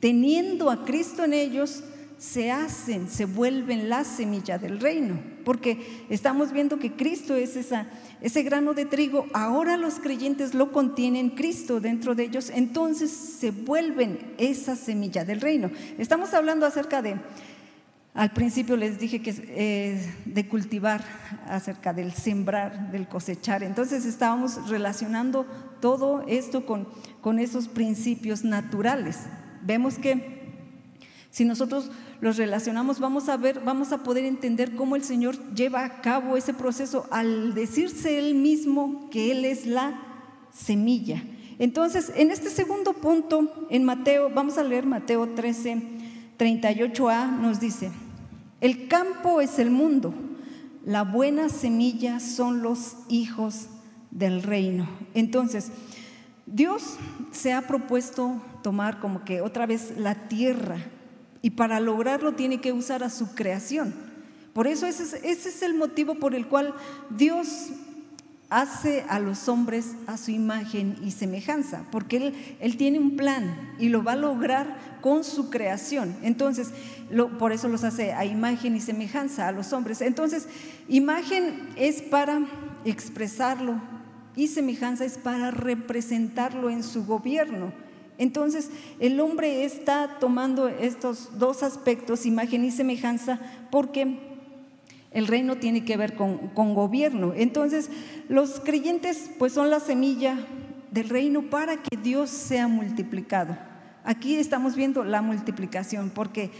[0.01, 1.85] teniendo a Cristo en ellos,
[2.19, 7.87] se hacen, se vuelven la semilla del reino, porque estamos viendo que Cristo es esa,
[8.23, 13.51] ese grano de trigo, ahora los creyentes lo contienen Cristo dentro de ellos, entonces se
[13.51, 15.71] vuelven esa semilla del reino.
[15.99, 17.17] Estamos hablando acerca de,
[18.15, 21.05] al principio les dije que eh, de cultivar,
[21.49, 25.45] acerca del sembrar, del cosechar, entonces estábamos relacionando
[25.83, 26.89] todo esto con,
[27.21, 29.19] con esos principios naturales.
[29.63, 30.36] Vemos que
[31.37, 31.91] si nosotros
[32.23, 36.39] los relacionamos, vamos a ver, vamos a poder entender cómo el Señor lleva a cabo
[36.39, 40.01] ese proceso al decirse Él mismo que Él es la
[40.51, 41.23] semilla.
[41.59, 45.83] Entonces, en este segundo punto, en Mateo, vamos a leer Mateo 13,
[46.39, 47.91] 38a, nos dice,
[48.63, 50.15] el campo es el mundo,
[50.87, 53.67] La buena semilla son los hijos
[54.11, 54.89] del reino.
[55.13, 55.71] Entonces,
[56.47, 56.97] Dios
[57.31, 60.79] se ha propuesto tomar como que otra vez la tierra
[61.47, 63.95] y para lograrlo tiene que usar a su creación.
[64.53, 66.75] Por eso ese es, el motivo por el cual
[67.09, 67.69] Dios
[68.51, 73.91] hace a los hombres a su imagen y semejanza, porque él, tiene un plan y
[73.91, 76.17] lo va a lograr con su creación.
[76.23, 76.73] Entonces,
[77.39, 80.01] por eso los hace a imagen y semejanza a los hombres.
[80.01, 80.49] Entonces,
[80.89, 82.41] imagen es para
[82.85, 83.81] expresarlo
[84.35, 87.86] y semejanza es para representarlo en su gobierno.
[88.19, 93.41] Entonces, el hombre está tomando estos dos aspectos, imagen y semejanza,
[93.71, 94.19] porque
[95.17, 97.33] el reino tiene que ver con, gobierno.
[97.35, 97.91] Entonces,
[98.29, 100.37] los creyentes pues son la semilla
[100.91, 103.57] del reino para que Dios sea multiplicado.
[104.05, 106.51] Aquí estamos viendo la multiplicación, porque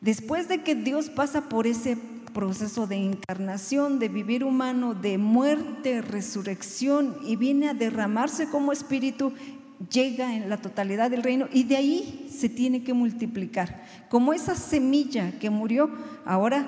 [0.00, 1.96] después de que Dios pasa por ese
[2.32, 9.32] proceso de encarnación, de vivir humano, de muerte, resurrección, y viene a derramarse como espíritu,
[9.90, 13.84] llega en la totalidad del reino y de ahí se tiene que multiplicar.
[14.08, 15.90] Como esa semilla que murió,
[16.24, 16.66] ahora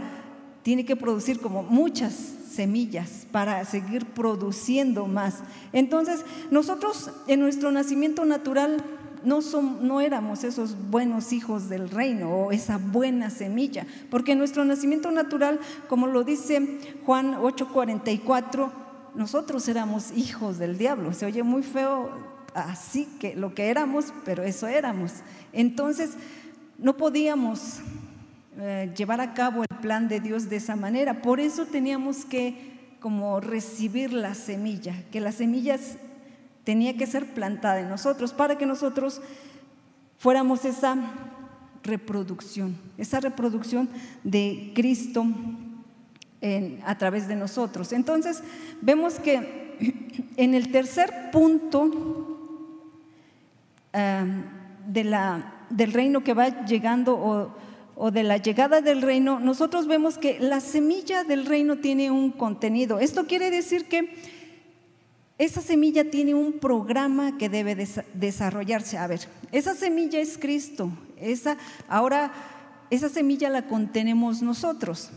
[0.62, 5.38] tiene que producir como muchas semillas para seguir produciendo más.
[5.72, 8.84] Entonces, nosotros en nuestro nacimiento natural
[9.24, 9.40] no,
[9.80, 15.10] no éramos esos buenos hijos del reino o esa buena semilla, porque en nuestro nacimiento
[15.10, 18.70] natural, como lo dice Juan 8:44,
[19.14, 21.12] nosotros éramos hijos del diablo.
[21.12, 25.12] Se oye muy feo así que lo que éramos, pero eso éramos.
[25.52, 26.10] Entonces,
[26.78, 27.80] no podíamos
[28.58, 31.22] eh, llevar a cabo el plan de Dios de esa manera.
[31.22, 32.70] Por eso teníamos que
[33.00, 35.96] como recibir la semilla, que las semillas
[36.64, 39.20] tenía que ser plantada en nosotros para que nosotros
[40.18, 40.96] fuéramos esa
[41.82, 43.88] reproducción, esa reproducción
[44.22, 45.24] de Cristo
[46.84, 47.92] a través de nosotros.
[47.92, 48.42] Entonces,
[48.82, 49.70] vemos que
[50.36, 52.29] en el tercer punto
[53.92, 57.54] de la, del reino que va llegando o
[58.02, 62.30] o de la llegada del reino, nosotros vemos que la semilla del reino tiene un
[62.30, 62.98] contenido.
[62.98, 64.16] Esto quiere decir que
[65.36, 67.76] esa semilla tiene un programa que debe
[68.14, 68.96] desarrollarse.
[68.96, 70.90] A ver, esa semilla es Cristo.
[71.18, 71.58] Esa,
[71.90, 72.32] ahora,
[72.88, 75.10] esa semilla la contenemos nosotros.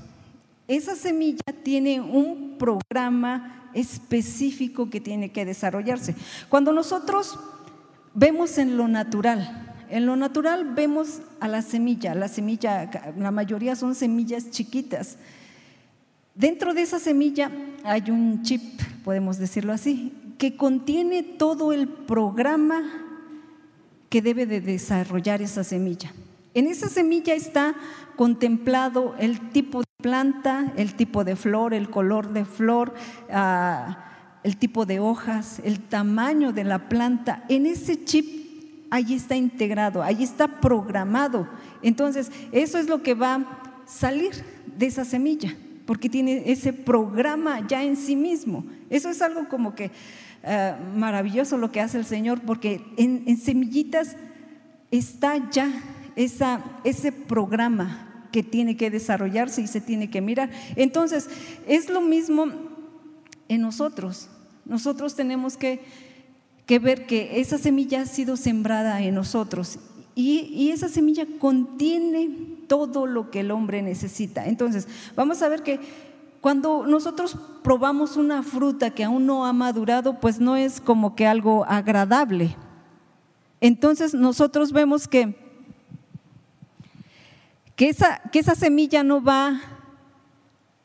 [0.68, 6.16] Esa semilla tiene un programa específico que tiene que desarrollarse.
[6.50, 7.40] Cuando nosotros
[8.14, 13.76] vemos en lo natural, en lo natural vemos a la semilla, la semilla, la mayoría
[13.76, 15.18] son semillas chiquitas.
[16.36, 17.52] Dentro de esa semilla
[17.84, 22.82] hay un chip, podemos decirlo así, que contiene todo el programa
[24.10, 26.12] que debe de desarrollar esa semilla.
[26.56, 27.76] En esa semilla está
[28.16, 32.94] contemplado el tipo de planta, el tipo de flor, el color de flor,
[33.32, 34.13] ah,
[34.44, 37.44] el tipo de hojas, el tamaño de la planta.
[37.50, 38.44] En ese chip
[38.90, 41.48] ahí está integrado, ahí está programado.
[41.82, 43.46] Entonces, eso es lo que va a
[43.86, 44.32] salir
[44.78, 48.66] de esa semilla, porque tiene ese programa ya en sí mismo.
[48.90, 49.92] Eso es algo como que
[50.44, 54.16] eh, maravilloso lo que hace el Señor, porque en, semillitas
[54.92, 55.72] está ya
[56.16, 60.50] esa, ese programa que tiene que desarrollarse y se tiene que mirar.
[60.76, 61.30] Entonces,
[61.68, 62.48] es lo mismo
[63.48, 64.30] en nosotros.
[64.66, 65.82] Nosotros tenemos que
[66.66, 69.80] que ver que esa semilla ha sido sembrada en nosotros
[70.16, 72.30] y, esa semilla contiene
[72.68, 74.46] todo lo que el hombre necesita.
[74.46, 75.80] Entonces, vamos a ver que
[76.40, 81.26] cuando nosotros probamos una fruta que aún no ha madurado, pues no es como que
[81.26, 82.56] algo agradable.
[83.60, 85.36] Entonces nosotros vemos que,
[87.76, 89.62] que, esa, que esa semilla no va,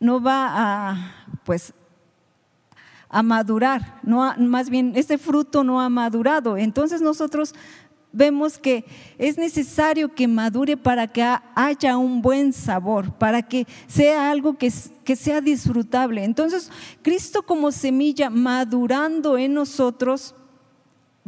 [0.01, 1.13] no va a,
[1.45, 1.75] pues,
[3.09, 6.57] a madurar, no más bien este fruto no ha madurado.
[6.57, 7.55] Entonces nosotros
[8.13, 8.85] vemos que
[9.19, 14.73] es necesario que madure para que haya un buen sabor, para que sea algo que,
[15.05, 16.25] que sea disfrutable.
[16.25, 16.71] Entonces,
[17.03, 20.35] Cristo como semilla madurando en nosotros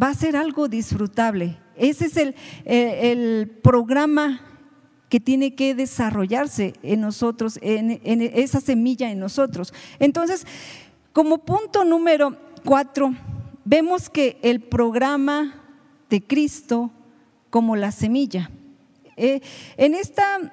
[0.01, 1.59] va a ser algo disfrutable.
[1.77, 4.41] Ese es el, el, programa
[5.09, 9.73] que tiene que desarrollarse en nosotros, en, en esa semilla en nosotros.
[9.99, 10.47] Entonces,
[11.13, 13.15] como punto número cuatro,
[13.65, 15.55] vemos que el programa
[16.09, 16.91] de Cristo
[17.51, 18.51] como la semilla.
[19.17, 19.41] Eh,
[19.77, 20.53] en esta,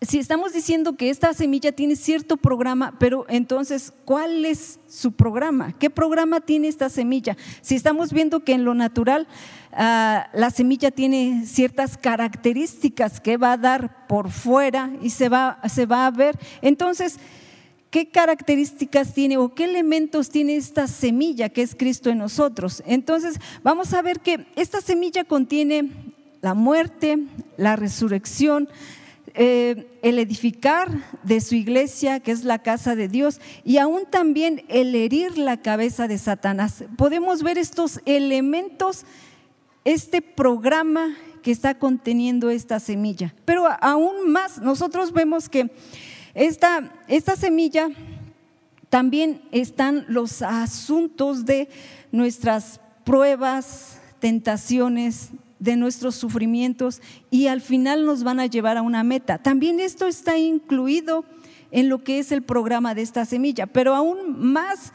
[0.00, 5.74] si estamos diciendo que esta semilla tiene cierto programa, pero entonces, ¿cuál es su programa?
[5.78, 7.36] ¿Qué programa tiene esta semilla?
[7.60, 9.28] Si estamos viendo que en lo natural
[9.72, 15.60] ah, la semilla tiene ciertas características que va a dar por fuera y se va,
[15.68, 17.18] se va a ver, entonces,
[17.90, 22.82] qué características tiene o qué elementos tiene esta semilla que es Cristo en nosotros.
[22.86, 25.90] Entonces, vamos a ver que esta semilla contiene
[26.40, 27.18] la muerte,
[27.56, 28.68] la resurrección,
[29.34, 30.90] eh, el edificar
[31.22, 35.58] de su iglesia, que es la casa de Dios, y aún también el herir la
[35.58, 36.84] cabeza de Satanás.
[36.96, 39.04] Podemos ver estos elementos,
[39.84, 43.34] este programa que está conteniendo esta semilla.
[43.44, 45.70] Pero aún más, nosotros vemos que
[46.38, 47.88] esta, esta semilla
[48.88, 51.68] también están los asuntos de
[52.12, 59.02] nuestras pruebas, tentaciones, de nuestros sufrimientos y al final nos van a llevar a una
[59.02, 59.38] meta.
[59.38, 61.24] También esto está incluido
[61.72, 64.92] en lo que es el programa de esta semilla, pero aún más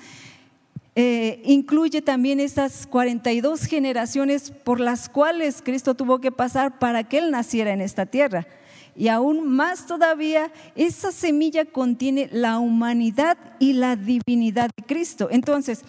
[0.95, 7.17] eh, incluye también estas 42 generaciones por las cuales Cristo tuvo que pasar para que
[7.17, 8.47] Él naciera en esta tierra.
[8.95, 15.29] Y aún más todavía, esa semilla contiene la humanidad y la divinidad de Cristo.
[15.31, 15.81] Entonces,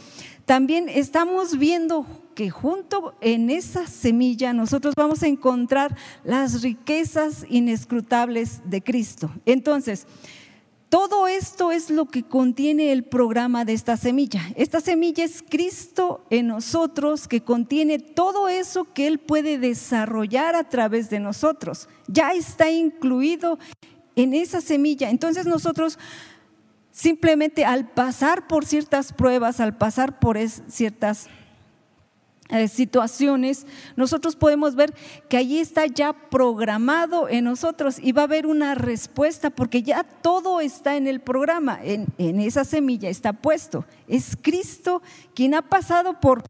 [0.45, 8.61] también estamos viendo que junto en esa semilla nosotros vamos a encontrar las riquezas inescrutables
[8.65, 9.31] de Cristo.
[9.47, 10.07] Entonces,
[10.95, 14.42] todo esto es lo que contiene el programa de esta semilla.
[14.55, 20.68] Esta semilla es Cristo en nosotros, que contiene todo eso que Él puede desarrollar a
[20.68, 21.88] través de nosotros.
[22.07, 23.59] Ya está incluido
[24.14, 25.11] en esa semilla.
[25.11, 25.99] Entonces nosotros
[26.92, 30.38] simplemente al pasar por ciertas pruebas, al pasar por
[30.68, 31.26] ciertas
[32.51, 33.66] eh, situaciones,
[33.97, 34.95] nosotros podemos ver
[35.28, 40.05] que allí está ya programado en nosotros y va a haber una respuesta porque ya
[40.05, 43.86] todo está en el programa, en, en esa semilla está puesto.
[44.09, 45.03] Es Cristo
[45.34, 46.45] quien ha pasado por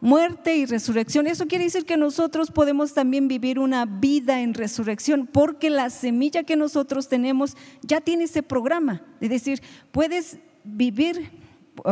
[0.00, 1.26] muerte y resurrección.
[1.26, 6.44] Eso quiere decir que nosotros podemos también vivir una vida en resurrección, porque la semilla
[6.44, 9.02] que nosotros tenemos ya tiene ese programa.
[9.20, 11.30] Es decir, puedes vivir,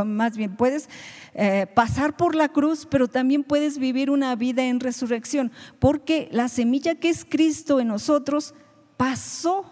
[0.05, 0.89] más bien, puedes
[1.35, 6.49] eh, pasar por la cruz, pero también puedes vivir una vida en resurrección, porque la
[6.49, 8.55] semilla que es Cristo en nosotros
[8.97, 9.71] pasó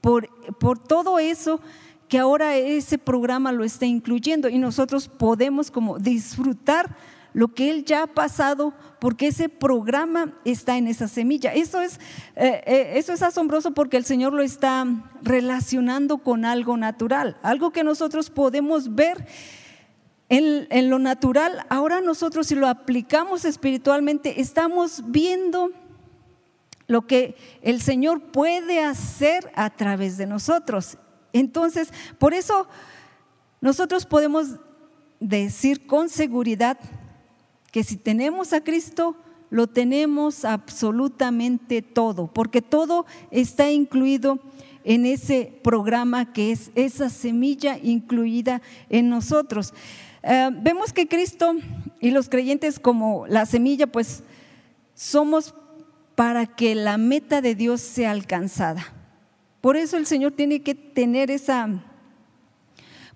[0.00, 0.28] por,
[0.58, 1.60] por todo eso
[2.08, 6.96] que ahora ese programa lo está incluyendo y nosotros podemos como disfrutar
[7.32, 11.52] lo que Él ya ha pasado, porque ese programa está en esa semilla.
[11.52, 12.00] Eso es,
[12.36, 14.86] eh, eh, eso es asombroso porque el Señor lo está
[15.22, 19.26] relacionando con algo natural, algo que nosotros podemos ver
[20.28, 21.64] en, en lo natural.
[21.68, 25.70] Ahora nosotros si lo aplicamos espiritualmente, estamos viendo
[26.86, 30.98] lo que el Señor puede hacer a través de nosotros.
[31.32, 32.66] Entonces, por eso
[33.60, 34.56] nosotros podemos
[35.20, 36.78] decir con seguridad
[37.70, 39.16] que si tenemos a Cristo,
[39.50, 44.38] lo tenemos absolutamente todo, porque todo está incluido
[44.84, 49.74] en ese programa que es esa semilla incluida en nosotros.
[50.22, 51.54] Eh, vemos que Cristo
[52.00, 54.22] y los creyentes como la semilla, pues
[54.94, 55.54] somos
[56.14, 58.92] para que la meta de Dios sea alcanzada.
[59.60, 61.68] Por eso el Señor tiene que tener esa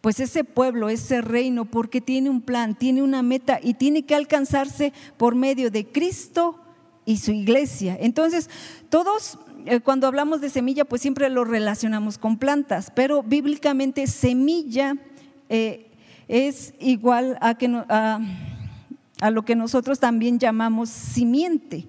[0.04, 4.14] pues ese pueblo, ese reino, porque tiene un plan, tiene una meta y tiene que
[4.14, 6.60] alcanzarse por medio de Cristo
[7.06, 7.96] y su iglesia.
[7.98, 8.50] Entonces,
[8.90, 14.94] todos eh, cuando hablamos de semilla, pues siempre lo relacionamos con plantas, pero bíblicamente semilla
[15.48, 15.90] eh,
[16.28, 21.88] es igual a, que, a lo que nosotros también llamamos simiente.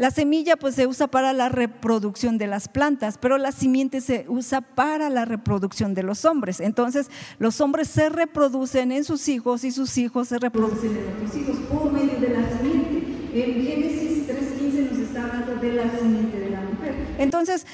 [0.00, 4.24] La semilla pues se usa para la reproducción de las plantas, pero la simiente se
[4.28, 6.60] usa para la reproducción de los hombres.
[6.60, 11.36] Entonces, los hombres se reproducen en sus hijos y sus hijos se reproducen en otros
[11.36, 13.08] hijos por medio de la simiente.
[13.34, 16.94] En Génesis 3.15 nos está hablando de la simiente de la mujer.
[17.18, 17.66] Entonces,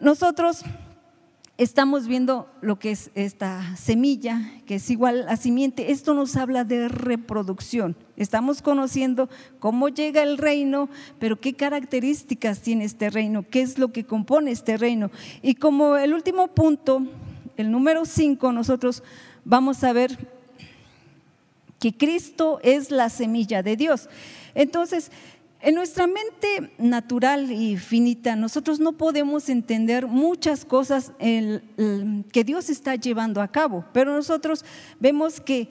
[0.00, 0.64] nosotros
[1.56, 5.92] estamos viendo lo que es esta semilla, que es igual a simiente.
[5.92, 7.96] Esto nos habla de reproducción.
[8.16, 9.28] Estamos conociendo
[9.60, 10.88] cómo llega el reino,
[11.18, 15.10] pero qué características tiene este reino, qué es lo que compone este reino.
[15.42, 17.02] Y como el último punto,
[17.56, 19.02] el número 5, nosotros
[19.44, 20.34] vamos a ver
[21.78, 24.08] que Cristo es la semilla de Dios.
[24.54, 25.10] Entonces,
[25.64, 32.96] en nuestra mente natural y finita, nosotros no podemos entender muchas cosas que Dios está
[32.96, 34.62] llevando a cabo, pero nosotros
[35.00, 35.70] vemos que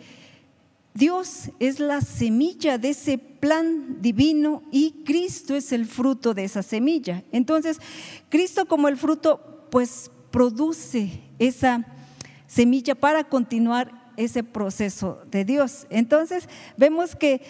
[0.95, 6.63] Dios es la semilla de ese plan divino y Cristo es el fruto de esa
[6.63, 7.23] semilla.
[7.31, 7.79] Entonces,
[8.29, 11.85] Cristo como el fruto, pues produce esa
[12.47, 15.87] semilla para continuar ese proceso de Dios.
[15.89, 17.41] Entonces, vemos que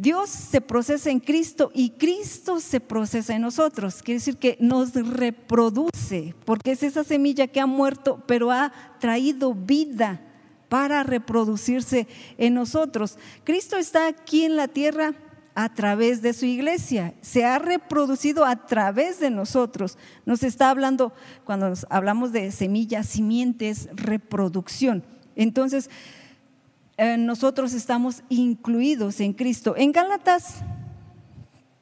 [0.00, 4.00] Dios se procesa en Cristo y Cristo se procesa en nosotros.
[4.00, 9.54] Quiere decir que nos reproduce, porque es esa semilla que ha muerto, pero ha traído
[9.54, 10.20] vida
[10.68, 13.18] para reproducirse en nosotros.
[13.42, 15.14] Cristo está aquí en la tierra
[15.56, 19.98] a través de su iglesia, se ha reproducido a través de nosotros.
[20.24, 25.02] Nos está hablando, cuando hablamos de semillas, simientes, reproducción.
[25.34, 25.90] Entonces,
[27.00, 29.76] eh, nosotros estamos incluidos en Cristo.
[29.76, 30.56] En Gálatas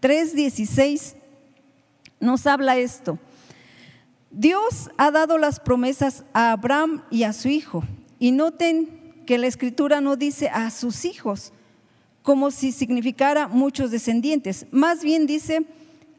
[0.02, 1.14] 3:16
[2.20, 3.18] nos habla esto.
[4.30, 7.82] Dios ha dado las promesas a Abraham y a su hijo.
[8.18, 11.54] Y noten que la escritura no dice a sus hijos,
[12.22, 14.66] como si significara muchos descendientes.
[14.70, 15.64] Más bien dice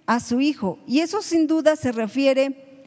[0.08, 0.80] a su hijo.
[0.88, 2.84] Y eso sin duda se refiere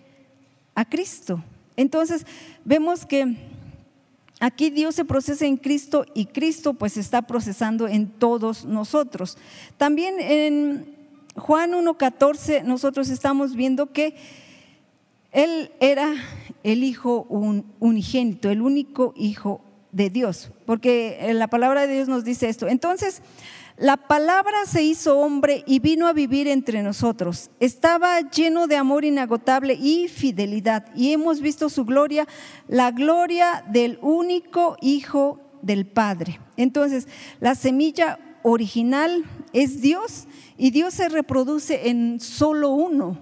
[0.74, 1.44] a Cristo.
[1.76, 2.26] Entonces,
[2.64, 3.49] vemos que
[4.42, 9.36] Aquí Dios se procesa en Cristo y Cristo pues está procesando en todos nosotros.
[9.76, 10.96] También en
[11.36, 14.16] Juan 1.14 nosotros estamos viendo que
[15.30, 16.14] Él era
[16.64, 17.26] el Hijo
[17.80, 19.60] unigénito, el único Hijo
[19.92, 22.66] de Dios, porque la palabra de Dios nos dice esto.
[22.66, 23.20] Entonces,
[23.80, 27.50] la palabra se hizo hombre y vino a vivir entre nosotros.
[27.60, 30.94] Estaba lleno de amor inagotable y fidelidad.
[30.94, 32.28] Y hemos visto su gloria,
[32.68, 36.40] la gloria del único Hijo del Padre.
[36.58, 37.08] Entonces,
[37.40, 39.24] la semilla original
[39.54, 40.26] es Dios
[40.58, 43.16] y Dios se reproduce en solo uno,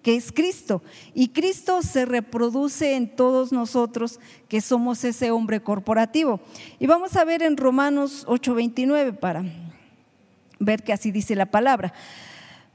[0.00, 0.82] que es Cristo.
[1.12, 6.40] Y Cristo se reproduce en todos nosotros que somos ese hombre corporativo.
[6.78, 9.67] Y vamos a ver en Romanos 8:29 para
[10.58, 11.92] ver que así dice la palabra.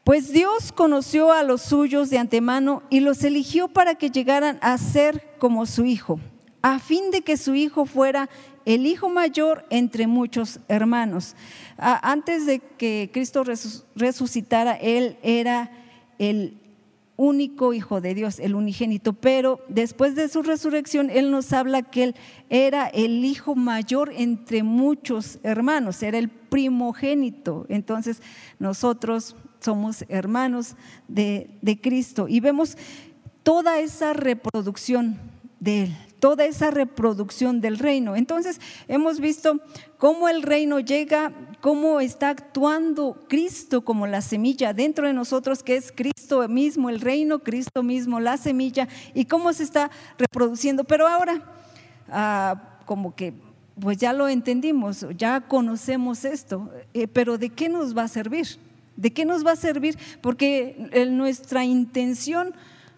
[0.04, 4.78] Pues Dios conoció a los suyos de antemano y los eligió para que llegaran a
[4.78, 6.20] ser como su hijo,
[6.62, 8.30] a fin de que su hijo fuera
[8.66, 11.36] el hijo mayor entre muchos hermanos.
[11.78, 13.44] Antes de que Cristo
[13.96, 15.72] resucitara, Él era
[16.20, 16.58] el
[17.16, 22.04] único Hijo de Dios, el unigénito, pero después de su resurrección, Él nos habla que
[22.04, 22.16] Él
[22.50, 27.66] era el Hijo mayor entre muchos hermanos, era el primogénito.
[27.70, 28.22] Entonces,
[28.60, 30.76] nosotros somos hermanos
[31.08, 32.78] de, de Cristo y vemos
[33.44, 35.18] toda esa reproducción
[35.60, 38.16] de Él, toda esa reproducción del reino.
[38.16, 39.62] Entonces, hemos visto
[39.98, 41.32] cómo el reino llega,
[41.64, 47.00] cómo está actuando Cristo como la semilla dentro de nosotros, que es Cristo mismo el
[47.00, 50.84] reino, Cristo mismo la semilla, y cómo se está reproduciendo.
[50.84, 51.42] Pero ahora,
[52.10, 53.34] ah, como que
[53.80, 58.46] pues ya lo entendimos, ya conocemos esto, eh, pero ¿de qué nos va a servir?
[58.98, 59.98] ¿De qué nos va a servir?
[60.20, 62.54] Porque nuestra intención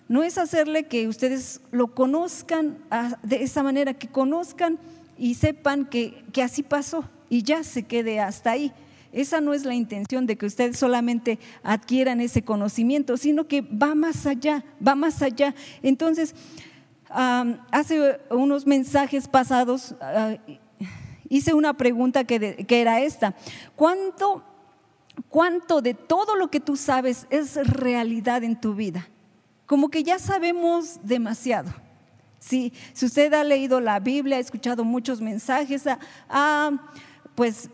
[0.08, 2.80] no es hacerle que ustedes lo conozcan
[3.22, 4.80] de esa manera, que conozcan
[5.20, 8.72] y sepan que, que así pasó y ya se quede hasta ahí.
[9.12, 13.96] Esa no es la intención de que ustedes solamente adquieran ese conocimiento, sino que va
[13.96, 15.56] más allá, va más allá.
[15.82, 16.36] Entonces,
[17.10, 20.36] hace unos mensajes pasados ah,
[21.30, 23.36] hice una pregunta que, que era esta.
[23.76, 24.44] ¿Cuánto,
[25.30, 29.08] ¿Cuánto de todo lo que tú sabes es realidad en tu vida?
[29.66, 31.74] como que ya sabemos demasiado.
[32.40, 35.86] Si, si usted ha leído la Biblia, ha escuchado muchos mensajes,
[36.30, 36.72] ha,
[37.36, 37.70] pues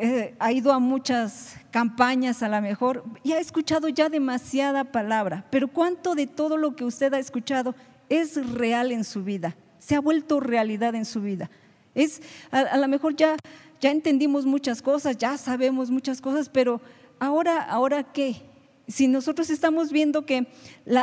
[0.00, 5.46] eh, ha ido a muchas campañas a lo mejor y ha escuchado ya demasiada palabra,
[5.50, 7.74] pero ¿cuánto de todo lo que usted ha escuchado
[8.08, 9.54] es real en su vida?
[9.78, 11.50] Se ha vuelto realidad en su vida.
[11.94, 13.36] Es, a, a lo mejor ya,
[13.80, 16.80] ya entendimos muchas cosas, ya sabemos muchas cosas, pero
[17.18, 18.51] ahora, ahora qué?
[18.92, 20.46] Si nosotros estamos viendo que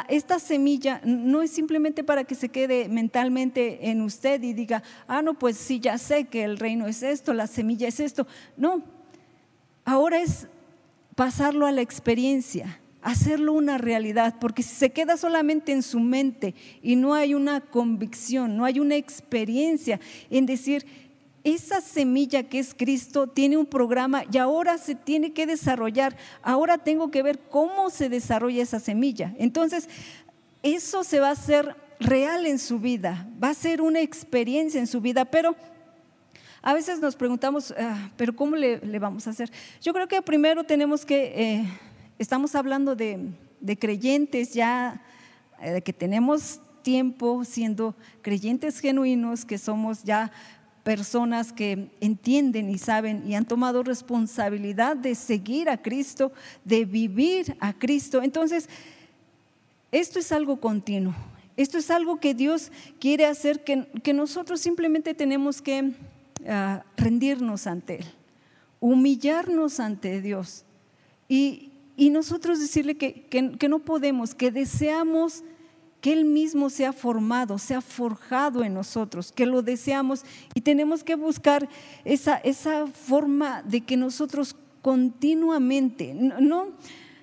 [0.10, 5.22] esta semilla no es simplemente para que se quede mentalmente en usted y diga, ah,
[5.24, 8.28] no, pues sí, ya sé que el reino es esto, la semilla es esto.
[8.58, 8.84] No,
[9.86, 10.48] ahora es
[11.16, 16.54] pasarlo a la experiencia, hacerlo una realidad, porque si se queda solamente en su mente
[16.84, 21.09] y no hay una convicción, no hay una experiencia en decir,
[21.44, 26.18] esa semilla que es Cristo tiene un programa y ahora se tiene que desarrollar.
[26.42, 29.34] Ahora tengo que ver cómo se desarrolla esa semilla.
[29.38, 29.90] Entonces,
[30.64, 34.88] eso se va a hacer real en su vida, va a ser una experiencia en
[34.88, 35.56] su vida, pero
[36.62, 39.52] a veces nos preguntamos, ah, pero ¿cómo le, vamos a hacer?
[39.82, 41.66] Yo creo que primero tenemos que, eh,
[42.18, 43.32] estamos hablando de,
[43.80, 45.02] creyentes ya,
[45.62, 50.32] eh, que tenemos tiempo siendo creyentes genuinos, que somos ya
[50.84, 56.32] personas que entienden y saben y han tomado responsabilidad de seguir a Cristo,
[56.64, 58.22] de vivir a Cristo.
[58.22, 58.70] Entonces,
[59.92, 61.14] esto es algo continuo.
[61.58, 65.92] Esto es algo que Dios quiere hacer, que, nosotros simplemente tenemos que
[66.48, 68.06] ah, rendirnos ante Él.
[68.80, 70.64] humillarnos ante Dios
[71.28, 75.44] y, y nosotros decirle que, que, que no podemos, que deseamos
[76.02, 80.24] que Él mismo sea formado, sea forjado en nosotros, que lo deseamos
[80.54, 81.68] y tenemos que buscar
[82.06, 86.68] esa, esa forma de que nosotros continuamente, no,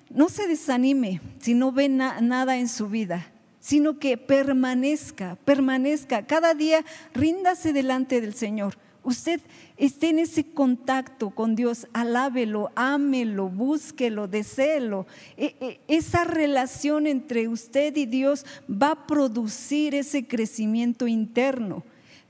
[0.09, 6.53] no, se desanime si no ve nada en su vida, sino que permanezca, permanezca, cada
[6.53, 8.77] día ríndase delante del Señor.
[9.07, 9.39] Usted
[9.77, 15.07] esté en ese contacto con Dios, alábelo, ámelo, búsquelo, deséelo.
[15.37, 21.85] E, e, esa relación entre usted y Dios va a producir ese crecimiento interno.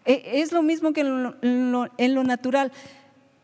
[0.06, 2.72] E, es lo mismo que en lo, natural.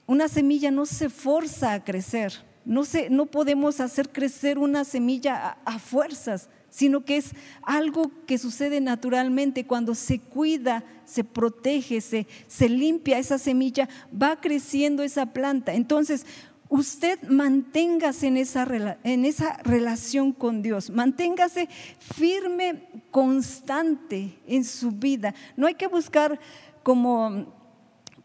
[0.06, 2.34] Una semilla no se forza a crecer.
[2.66, 8.82] No, no podemos hacer crecer una semilla a fuerzas sino que es algo que sucede
[8.82, 15.76] naturalmente cuando se cuida, se protege, se, se limpia esa semilla, va creciendo esa planta.
[15.76, 16.26] Entonces,
[16.70, 21.70] usted manténgase en esa, en esa relación con Dios, manténgase
[22.00, 25.36] firme, constante en su vida.
[25.56, 26.40] No hay que buscar
[26.82, 27.54] como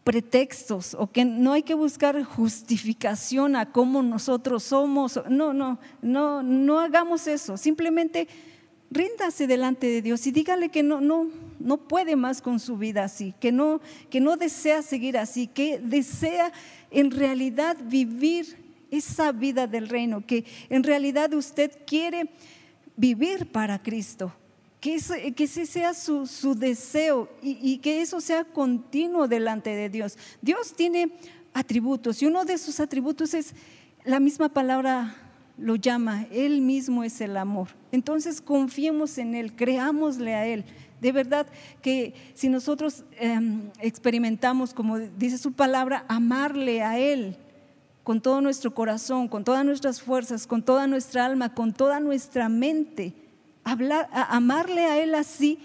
[0.03, 5.19] pretextos o que no hay que buscar justificación a cómo nosotros somos.
[5.29, 7.57] No, no, no, no hagamos eso.
[7.57, 8.27] Simplemente
[8.89, 11.29] ríndase delante de Dios y dígale que no, no,
[11.59, 15.79] no puede más con su vida así, que no, que no desea seguir así, que
[15.79, 16.51] desea
[16.91, 18.57] en realidad vivir
[18.91, 22.29] esa vida del reino, que en realidad usted quiere
[22.97, 24.33] vivir para Cristo,
[24.79, 30.17] que, ese, sea su, deseo y, que eso sea continuo delante de Dios.
[30.41, 31.11] Dios tiene
[31.53, 33.53] atributos y uno de sus atributos es
[34.05, 35.15] la misma palabra
[35.57, 37.67] lo llama, Él mismo es el amor.
[37.91, 40.63] Entonces confiemos en Él, creámosle a Él.
[41.01, 41.47] De verdad
[41.81, 47.35] que si nosotros em, experimentamos, como dice su palabra, amarle a Él
[48.03, 52.47] con todo nuestro corazón, con todas nuestras fuerzas, con toda nuestra alma, con toda nuestra
[52.47, 53.13] mente,
[53.63, 55.59] hablar, amarle a Él así,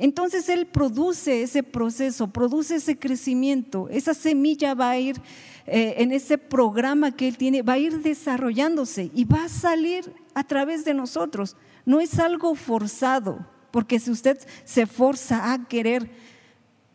[0.00, 5.20] entonces Él produce ese proceso, produce ese crecimiento, esa semilla va a ir
[5.66, 10.10] eh, en ese programa que Él tiene, va a ir desarrollándose y va a salir
[10.34, 11.54] a través de nosotros.
[11.84, 16.10] No es algo forzado, porque si usted se forza a querer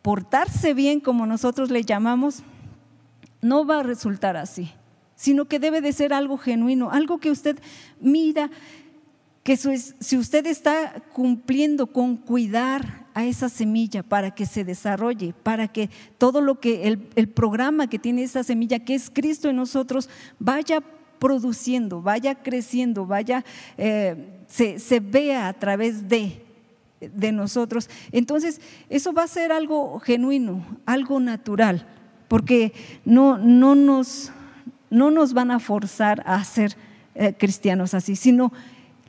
[0.02, 2.42] portarse bien como nosotros le llamamos,
[3.40, 4.72] no va a resultar así,
[5.14, 7.56] sino que debe de ser algo genuino, algo que usted
[8.00, 8.50] mira
[9.46, 15.68] que si usted está cumpliendo con cuidar a esa semilla para que se desarrolle, para
[15.68, 15.88] que
[16.18, 20.82] todo lo que el, programa que tiene esa semilla, que es Cristo en nosotros, vaya
[21.20, 23.44] produciendo, vaya creciendo, vaya,
[23.78, 24.16] eh,
[24.48, 26.42] se, vea a través de,
[27.00, 27.88] de nosotros.
[28.10, 31.86] Entonces, eso va a ser algo genuino, algo natural,
[32.26, 32.72] porque
[33.04, 34.32] no, no, nos,
[34.90, 36.76] no nos van a forzar a ser
[37.14, 38.52] eh, cristianos así, sino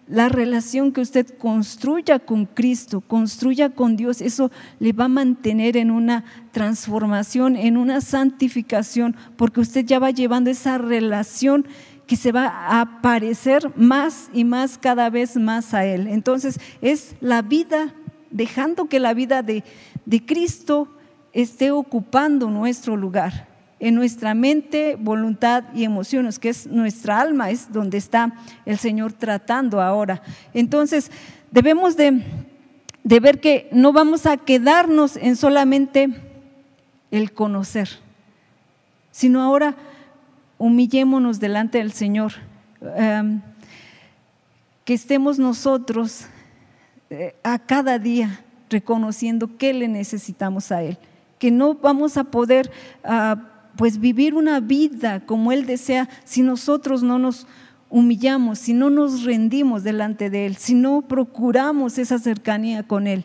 [0.08, 5.76] la relación que usted construya con Cristo, construya con Dios, eso le va a mantener
[5.76, 11.66] en una transformación, en una santificación, porque usted ya va llevando esa relación
[12.06, 16.08] que se va a parecer más y más cada vez más a Él.
[16.08, 17.94] Entonces es la vida,
[18.32, 19.66] dejando que la vida de,
[20.06, 20.88] de Cristo
[21.34, 27.72] esté ocupando nuestro lugar en nuestra mente, voluntad y emociones, que es nuestra alma, es
[27.72, 28.34] donde está
[28.66, 30.22] el Señor tratando ahora.
[30.54, 31.12] Entonces,
[31.52, 32.24] debemos de,
[33.04, 36.10] ver que no vamos a quedarnos en solamente
[37.12, 37.90] el conocer,
[39.12, 39.76] sino ahora
[40.58, 42.34] humillémonos delante del Señor,
[42.96, 43.42] em,
[44.86, 46.26] que estemos nosotros
[47.10, 50.98] eh, a cada día reconociendo que le necesitamos a Él,
[51.38, 52.72] que no vamos a poder...
[53.04, 57.48] Ah, pues vivir una vida como Él desea si nosotros no nos
[57.90, 63.24] humillamos, si no nos rendimos delante de Él, si no procuramos esa cercanía con Él.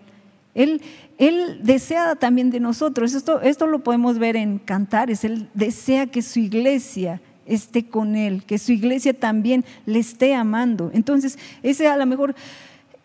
[0.54, 0.82] Él,
[1.18, 6.22] él desea también de nosotros, esto, esto lo podemos ver en cantares, Él desea que
[6.22, 10.90] su iglesia esté con Él, que su iglesia también le esté amando.
[10.94, 12.34] Entonces, ese a lo mejor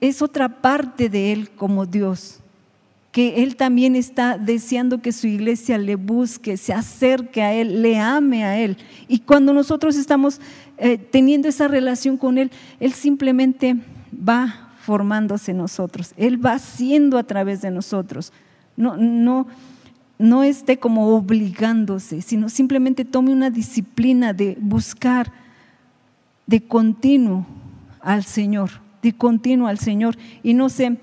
[0.02, 2.41] es otra parte de Él como Dios
[3.18, 7.98] que Él también está deseando que su iglesia le busque, se acerque a Él, le
[7.98, 8.77] ame a Él.
[9.07, 10.39] Y cuando nosotros estamos
[10.77, 13.76] eh, teniendo esa relación con Él, Él simplemente
[14.14, 18.31] va formándose en nosotros, Él va haciendo a través de nosotros.
[18.76, 19.48] No, no,
[20.19, 25.34] no esté como obligándose, sino simplemente tome una disciplina de buscar
[26.45, 27.48] de continuo
[27.99, 28.69] al Señor,
[29.02, 30.99] de continuo al Señor y no se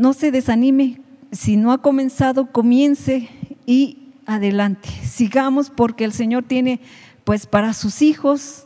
[0.00, 3.28] no se desanime, si no ha comenzado, comience
[3.66, 6.80] y adelante, sigamos porque el Señor tiene,
[7.24, 8.64] pues para sus hijos,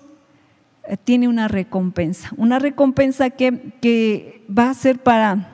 [0.86, 5.51] eh, tiene una recompensa, una recompensa que, que va a ser para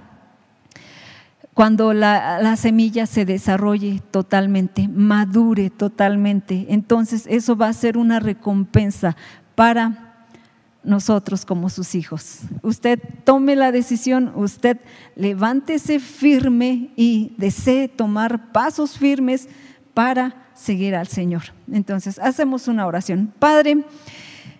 [1.54, 6.66] cuando la, la, semilla se desarrolle totalmente, madure totalmente.
[6.68, 9.16] Entonces eso va a ser una recompensa
[9.54, 10.09] para
[10.82, 12.40] nosotros como sus hijos.
[12.62, 14.78] Usted tome la decisión, usted
[15.14, 19.48] levántese firme y desee tomar pasos firmes
[19.94, 21.42] para seguir al Señor.
[21.70, 23.32] Entonces, hacemos una oración.
[23.38, 23.84] Padre,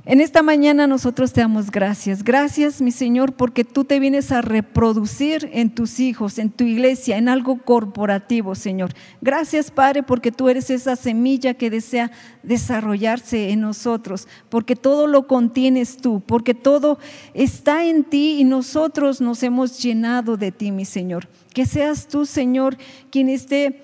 [0.06, 2.24] en esta mañana nosotros te damos gracias.
[2.24, 7.18] Gracias, mi Señor, porque tú te vienes a reproducir en tus hijos, en tu iglesia,
[7.18, 8.92] en algo corporativo, Señor.
[9.20, 12.10] Gracias, Padre, porque tú eres esa semilla que desea
[12.42, 16.98] desarrollarse en nosotros, porque todo lo contienes tú, porque todo
[17.34, 21.28] está en ti y nosotros nos hemos llenado de ti, mi Señor.
[21.52, 22.76] Que seas tú, Señor,
[23.10, 23.82] quien esté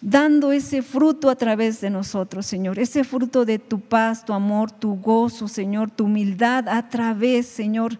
[0.00, 4.70] dando ese fruto a través de nosotros, Señor, ese fruto de tu paz, tu amor,
[4.70, 7.98] tu gozo, Señor, tu humildad a través, Señor,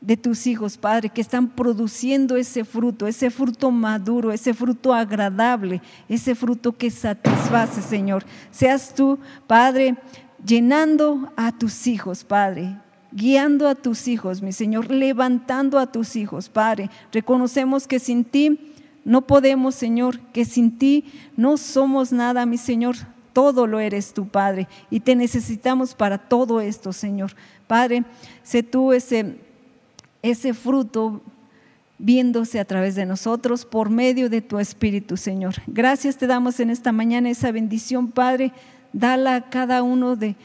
[0.00, 5.80] de tus hijos, Padre, que están produciendo ese fruto, ese fruto maduro, ese fruto agradable,
[6.08, 8.22] ese fruto que satisface, Señor.
[8.50, 9.96] Seas tú, Padre,
[10.44, 12.76] llenando a tus hijos, Padre,
[13.12, 16.90] guiando a tus hijos, mi Señor, levantando a tus hijos, Padre.
[17.10, 18.73] Reconocemos que sin ti
[19.04, 21.04] no podemos, Señor, que sin ti
[21.36, 22.96] no somos nada, mi Señor.
[23.32, 27.32] Todo lo eres tu Padre, y te necesitamos para todo esto, Señor.
[27.66, 28.04] Padre,
[28.44, 29.38] sé tú ese,
[30.22, 31.20] ese fruto
[31.98, 35.54] viéndose a través de nosotros por medio de tu Espíritu, Señor.
[35.66, 38.52] Gracias te damos en esta mañana esa bendición, Padre.
[38.92, 40.36] Dala a cada uno de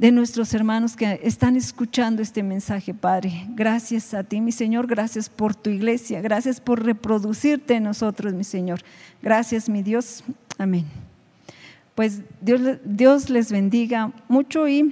[0.00, 3.44] de nuestros hermanos que están escuchando este mensaje, Padre.
[3.50, 4.86] Gracias a ti, mi Señor.
[4.86, 6.22] Gracias por tu iglesia.
[6.22, 8.80] Gracias por reproducirte en nosotros, mi Señor.
[9.20, 10.24] Gracias, mi Dios.
[10.56, 10.86] Amén.
[11.94, 14.90] Pues Dios, Dios les bendiga mucho y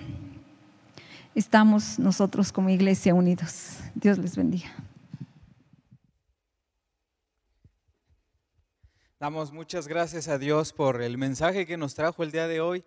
[1.34, 3.78] estamos nosotros como iglesia unidos.
[3.94, 4.68] Dios les bendiga.
[9.18, 12.84] Damos muchas gracias a Dios por el mensaje que nos trajo el día de hoy.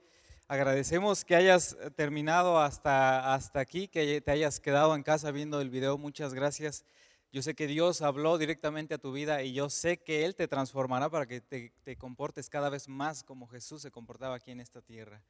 [0.52, 5.62] Agradecemos que hayas eh, terminado hasta, hasta aquí, que te hayas quedado en casa viendo
[5.62, 5.98] el video.
[5.98, 6.84] Muchas gracias.
[7.32, 10.50] Yo sé que Dios habló directamente a tu vida y yo sé que Él te
[10.50, 14.60] transformará para que te, te, comportes cada vez más como Jesús se comportaba aquí en
[14.60, 15.22] esta tierra.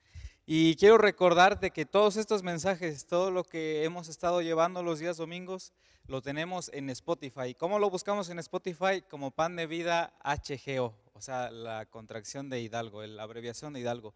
[0.47, 5.17] Y quiero recordarte que todos estos mensajes, todo lo que hemos estado llevando los días
[5.17, 5.71] domingos,
[6.07, 7.53] lo tenemos en Spotify.
[7.53, 9.03] ¿Cómo lo buscamos en Spotify?
[9.07, 14.15] Como Pan de Vida HGO, o sea, la contracción de Hidalgo, la abreviación de Hidalgo.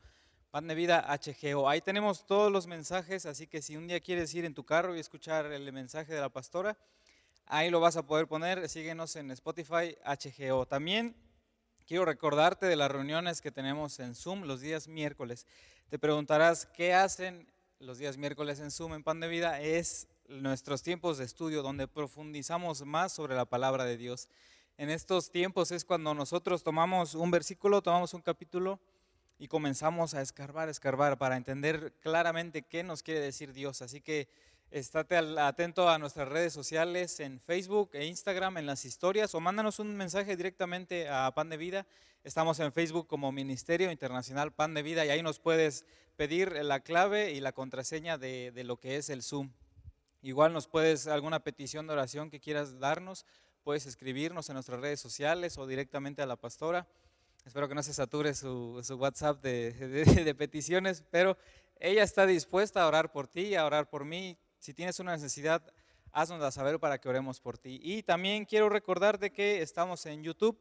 [0.55, 1.67] Pan de Vida HGO.
[1.67, 4.95] Ahí tenemos todos los mensajes, así que si un día quieres ir en tu carro
[4.95, 6.77] y escuchar el mensaje de la pastora,
[7.45, 8.69] ahí lo vas a poder poner.
[8.69, 10.65] Síguenos en Spotify HGO.
[10.65, 11.13] También
[11.85, 15.45] quiero recordarte de las reuniones que tenemos en Zoom los días miércoles.
[15.89, 19.59] Te preguntarás, ¿qué hacen los días miércoles en Zoom en Pan de Vida?
[19.59, 24.29] Es nuestros tiempos de estudio donde profundizamos más sobre la palabra de Dios.
[24.77, 28.79] En estos tiempos es cuando nosotros tomamos un versículo, tomamos un capítulo,
[29.37, 33.81] y comenzamos a escarbar, escarbar para entender claramente qué nos quiere decir Dios.
[33.81, 34.27] Así que
[34.71, 39.79] estate atento a nuestras redes sociales en Facebook e Instagram, en las historias, o mándanos
[39.79, 41.85] un mensaje directamente a Pan de Vida.
[42.23, 45.85] Estamos en Facebook como Ministerio Internacional Pan de Vida y ahí nos puedes
[46.15, 49.51] pedir la clave y la contraseña de, de lo que es el Zoom.
[50.21, 53.25] Igual nos puedes, alguna petición de oración que quieras darnos,
[53.63, 56.87] puedes escribirnos en nuestras redes sociales o directamente a la pastora.
[57.45, 61.37] Espero que no se sature su, WhatsApp de, peticiones, pero
[61.79, 64.35] ella está dispuesta a orar por ti, a orar por mí.
[64.57, 65.61] Si tienes una necesidad,
[66.11, 67.79] haznosla saber para que oremos por ti.
[67.83, 70.59] Y también quiero recordarte que estamos en YouTube.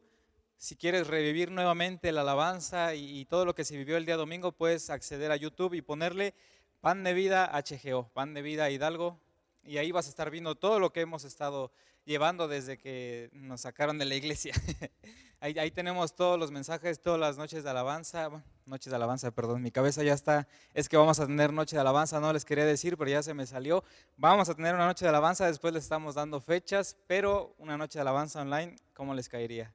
[0.57, 4.15] Si quieres revivir nuevamente la alabanza y, y todo lo que se vivió el día
[4.15, 6.35] domingo, puedes acceder a YouTube y ponerle
[6.81, 9.19] Pan de Vida HGO, Pan de Vida Hidalgo,
[9.65, 11.71] y ahí vas a estar viendo todo lo que hemos estado
[12.05, 14.53] llevando desde que nos sacaron de la iglesia.
[15.41, 18.31] Ahí, tenemos todos los mensajes, todas las noches de alabanza.
[18.65, 20.47] noches de alabanza, perdón, mi cabeza ya está.
[20.73, 23.33] Es que vamos a tener noche de alabanza, no les quería decir, pero ya se
[23.35, 23.83] me salió.
[24.17, 27.99] Vamos a tener una noche de alabanza, después les estamos dando fechas, pero una noche
[27.99, 29.71] de alabanza online, ¿cómo les caería?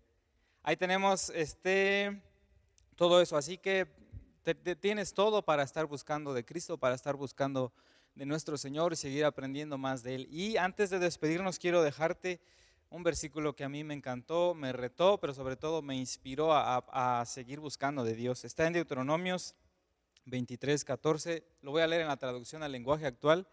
[0.65, 2.21] Ahí tenemos este,
[2.97, 3.87] todo eso, así que
[4.81, 7.73] tienes todo para estar buscando de Cristo, para estar buscando
[8.15, 10.28] de nuestro Señor y seguir aprendiendo más de Él.
[10.31, 12.41] Y antes de despedirnos, quiero dejarte
[12.91, 17.24] un versículo que a mí me encantó, me retó, pero sobre todo me inspiró a,
[17.24, 18.45] seguir buscando de Dios.
[18.45, 19.55] Está en Deuteronomios
[20.27, 21.45] 23, 14.
[21.62, 23.47] Lo voy a leer en la traducción al lenguaje actual.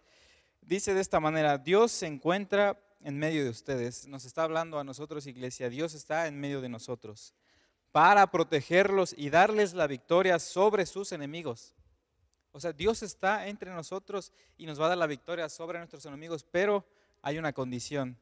[0.61, 4.07] Dice de esta manera, Dios se encuentra en medio de ustedes.
[4.07, 5.69] Nos está hablando a nosotros, iglesia.
[5.69, 7.35] Dios está en medio de nosotros
[7.91, 11.76] para protegerlos y darles la victoria sobre sus enemigos.
[12.57, 16.03] O sea, Dios está entre nosotros y nos va a dar la victoria sobre nuestros
[16.07, 16.83] enemigos, pero
[17.21, 18.17] hay una condición.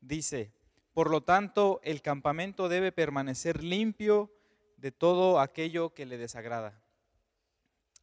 [0.00, 0.52] Dice,
[0.94, 4.30] por lo tanto, el campamento debe permanecer limpio
[4.76, 6.80] de todo aquello que le desagrada.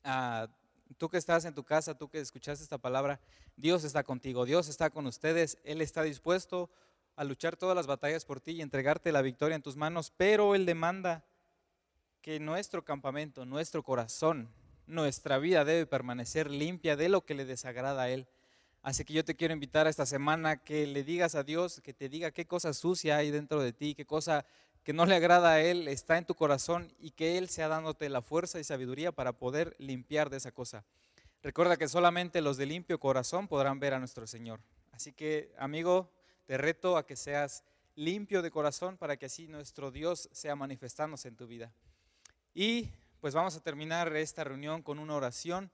[0.03, 0.49] Ah,
[0.97, 3.21] tú que estás en tu casa, tú que escuchaste esta palabra,
[3.55, 6.69] Dios está contigo, Dios está con ustedes, Él está dispuesto
[7.15, 10.53] a luchar todas las batallas por ti y entregarte la victoria en tus manos, pero
[10.53, 11.23] Él demanda
[12.21, 14.49] que nuestro campamento, nuestro corazón,
[14.87, 18.27] nuestra vida debe permanecer limpia de lo que le desagrada a Él.
[18.81, 21.93] Así que yo te quiero invitar a esta semana que le digas a Dios, que
[21.93, 24.45] te diga qué cosa sucia hay dentro de ti, qué cosa
[24.83, 28.07] que no le agrada a Él está en tu corazón y que Él sea dándote
[28.07, 30.85] la fuerza y sabiduría para poder limpiar de esa cosa.
[31.43, 34.61] Recuerda que solamente los de limpio corazón podrán ver a nuestro Señor.
[34.93, 36.09] Así que, amigo,
[36.45, 37.63] te reto a que seas
[37.95, 41.73] limpio de corazón para que así nuestro Dios sea manifestándose en tu vida.
[42.53, 42.89] Y
[43.19, 45.71] pues vamos a terminar esta reunión con una oración.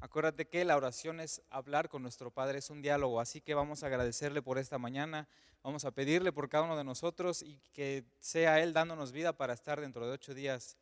[0.00, 3.82] Acuérdate que la oración es hablar con nuestro Padre, es un diálogo, así que vamos
[3.82, 5.28] a agradecerle por esta mañana,
[5.62, 9.54] vamos a pedirle por cada uno de nosotros y que sea Él dándonos vida para
[9.54, 10.76] estar dentro de ocho días,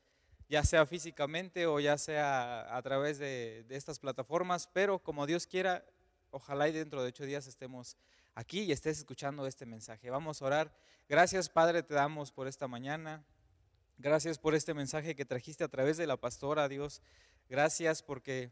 [0.48, 5.85] ya sea físicamente o ya sea a través de, estas plataformas, pero como Dios quiera,
[6.31, 7.97] ojalá y dentro de ocho días estemos
[8.35, 10.11] aquí y estés escuchando este mensaje.
[10.11, 10.74] Vamos a orar.
[11.09, 13.23] Gracias Padre, te damos por esta mañana.
[13.99, 17.03] Gracias por este mensaje que trajiste a través de la pastora, Dios.
[17.49, 18.51] Gracias porque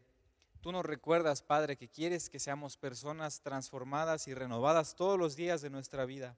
[0.63, 5.61] Tú nos recuerdas, Padre, que quieres que seamos personas transformadas y renovadas todos los días
[5.61, 6.37] de nuestra vida.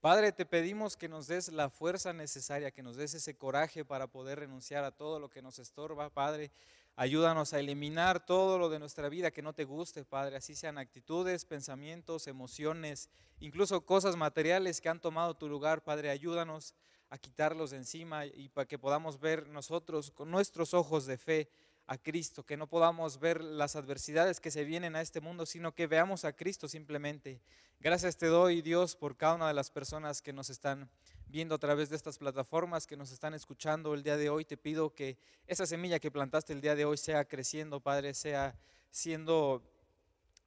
[0.00, 4.06] Padre, te pedimos que nos des la fuerza necesaria, que nos des ese coraje para
[4.06, 6.52] poder renunciar a todo lo que nos estorba, Padre.
[6.94, 10.78] Ayúdanos a eliminar todo lo de nuestra vida que no te guste, Padre, así sean
[10.78, 13.10] actitudes, pensamientos, emociones,
[13.40, 16.10] incluso cosas materiales que han tomado tu lugar, Padre.
[16.10, 16.72] Ayúdanos
[17.10, 21.48] a quitarlos de encima y para que podamos ver nosotros con nuestros ojos de fe
[21.86, 25.72] a Cristo, que no podamos ver las adversidades que se vienen a este mundo, sino
[25.72, 27.40] que veamos a Cristo simplemente.
[27.78, 30.90] Gracias te doy, Dios, por cada una de las personas que nos están
[31.28, 34.44] viendo a través de estas plataformas, que nos están escuchando el día de hoy.
[34.44, 35.16] Te pido que
[35.46, 38.58] esa semilla que plantaste el día de hoy sea creciendo, Padre, sea
[38.90, 39.62] siendo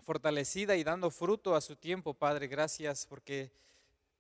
[0.04, 2.48] fortalecida y dando fruto a su tiempo, Padre.
[2.48, 3.52] Gracias porque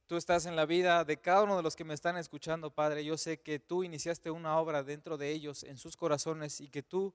[0.09, 3.05] tú estás en la vida de cada uno de los que me están escuchando, Padre.
[3.05, 6.81] Yo sé que tú iniciaste una obra dentro de ellos, en sus corazones, y que
[6.81, 7.13] tú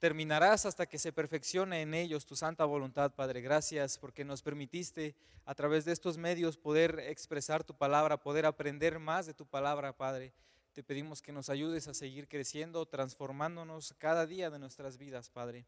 [0.00, 3.42] terminarás hasta que se perfeccione en ellos tu santa voluntad, Padre.
[3.42, 5.14] Gracias porque nos permitiste
[5.44, 9.96] a través de estos medios poder expresar tu palabra, poder aprender más de tu palabra,
[9.96, 10.32] Padre.
[10.72, 15.64] Te pedimos que nos ayudes a seguir creciendo, transformándonos cada día de nuestras vidas, Padre.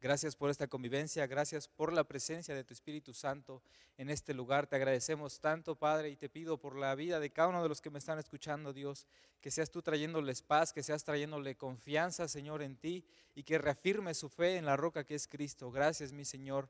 [0.00, 3.62] Gracias por esta convivencia, gracias por la presencia de tu Espíritu Santo
[3.96, 4.68] en este lugar.
[4.68, 7.80] Te agradecemos tanto, Padre, y te pido por la vida de cada uno de los
[7.80, 9.08] que me están escuchando, Dios,
[9.40, 13.04] que seas tú trayéndoles paz, que seas trayéndole confianza, Señor, en ti
[13.34, 15.72] y que reafirme su fe en la roca que es Cristo.
[15.72, 16.68] Gracias, mi Señor.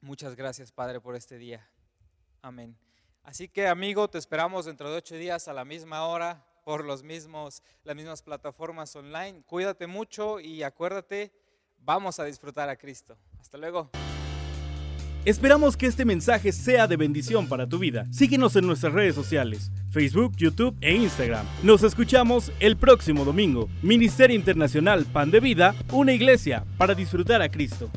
[0.00, 1.68] Muchas gracias, Padre, por este día.
[2.40, 2.74] Amén.
[3.22, 7.02] Así que, amigo, te esperamos dentro de ocho días a la misma hora por los
[7.02, 9.42] mismos, las mismas plataformas online.
[9.42, 11.32] Cuídate mucho y acuérdate
[11.84, 13.16] vamos a disfrutar a Cristo.
[13.40, 13.90] Hasta luego.
[15.26, 18.06] Esperamos que este mensaje sea de bendición para tu vida.
[18.10, 21.44] Síguenos en nuestras redes sociales, Facebook, YouTube e Instagram.
[21.62, 23.68] Nos escuchamos el próximo domingo.
[23.82, 27.90] Ministerio Internacional Pan de Vida, una iglesia para disfrutar a Cristo.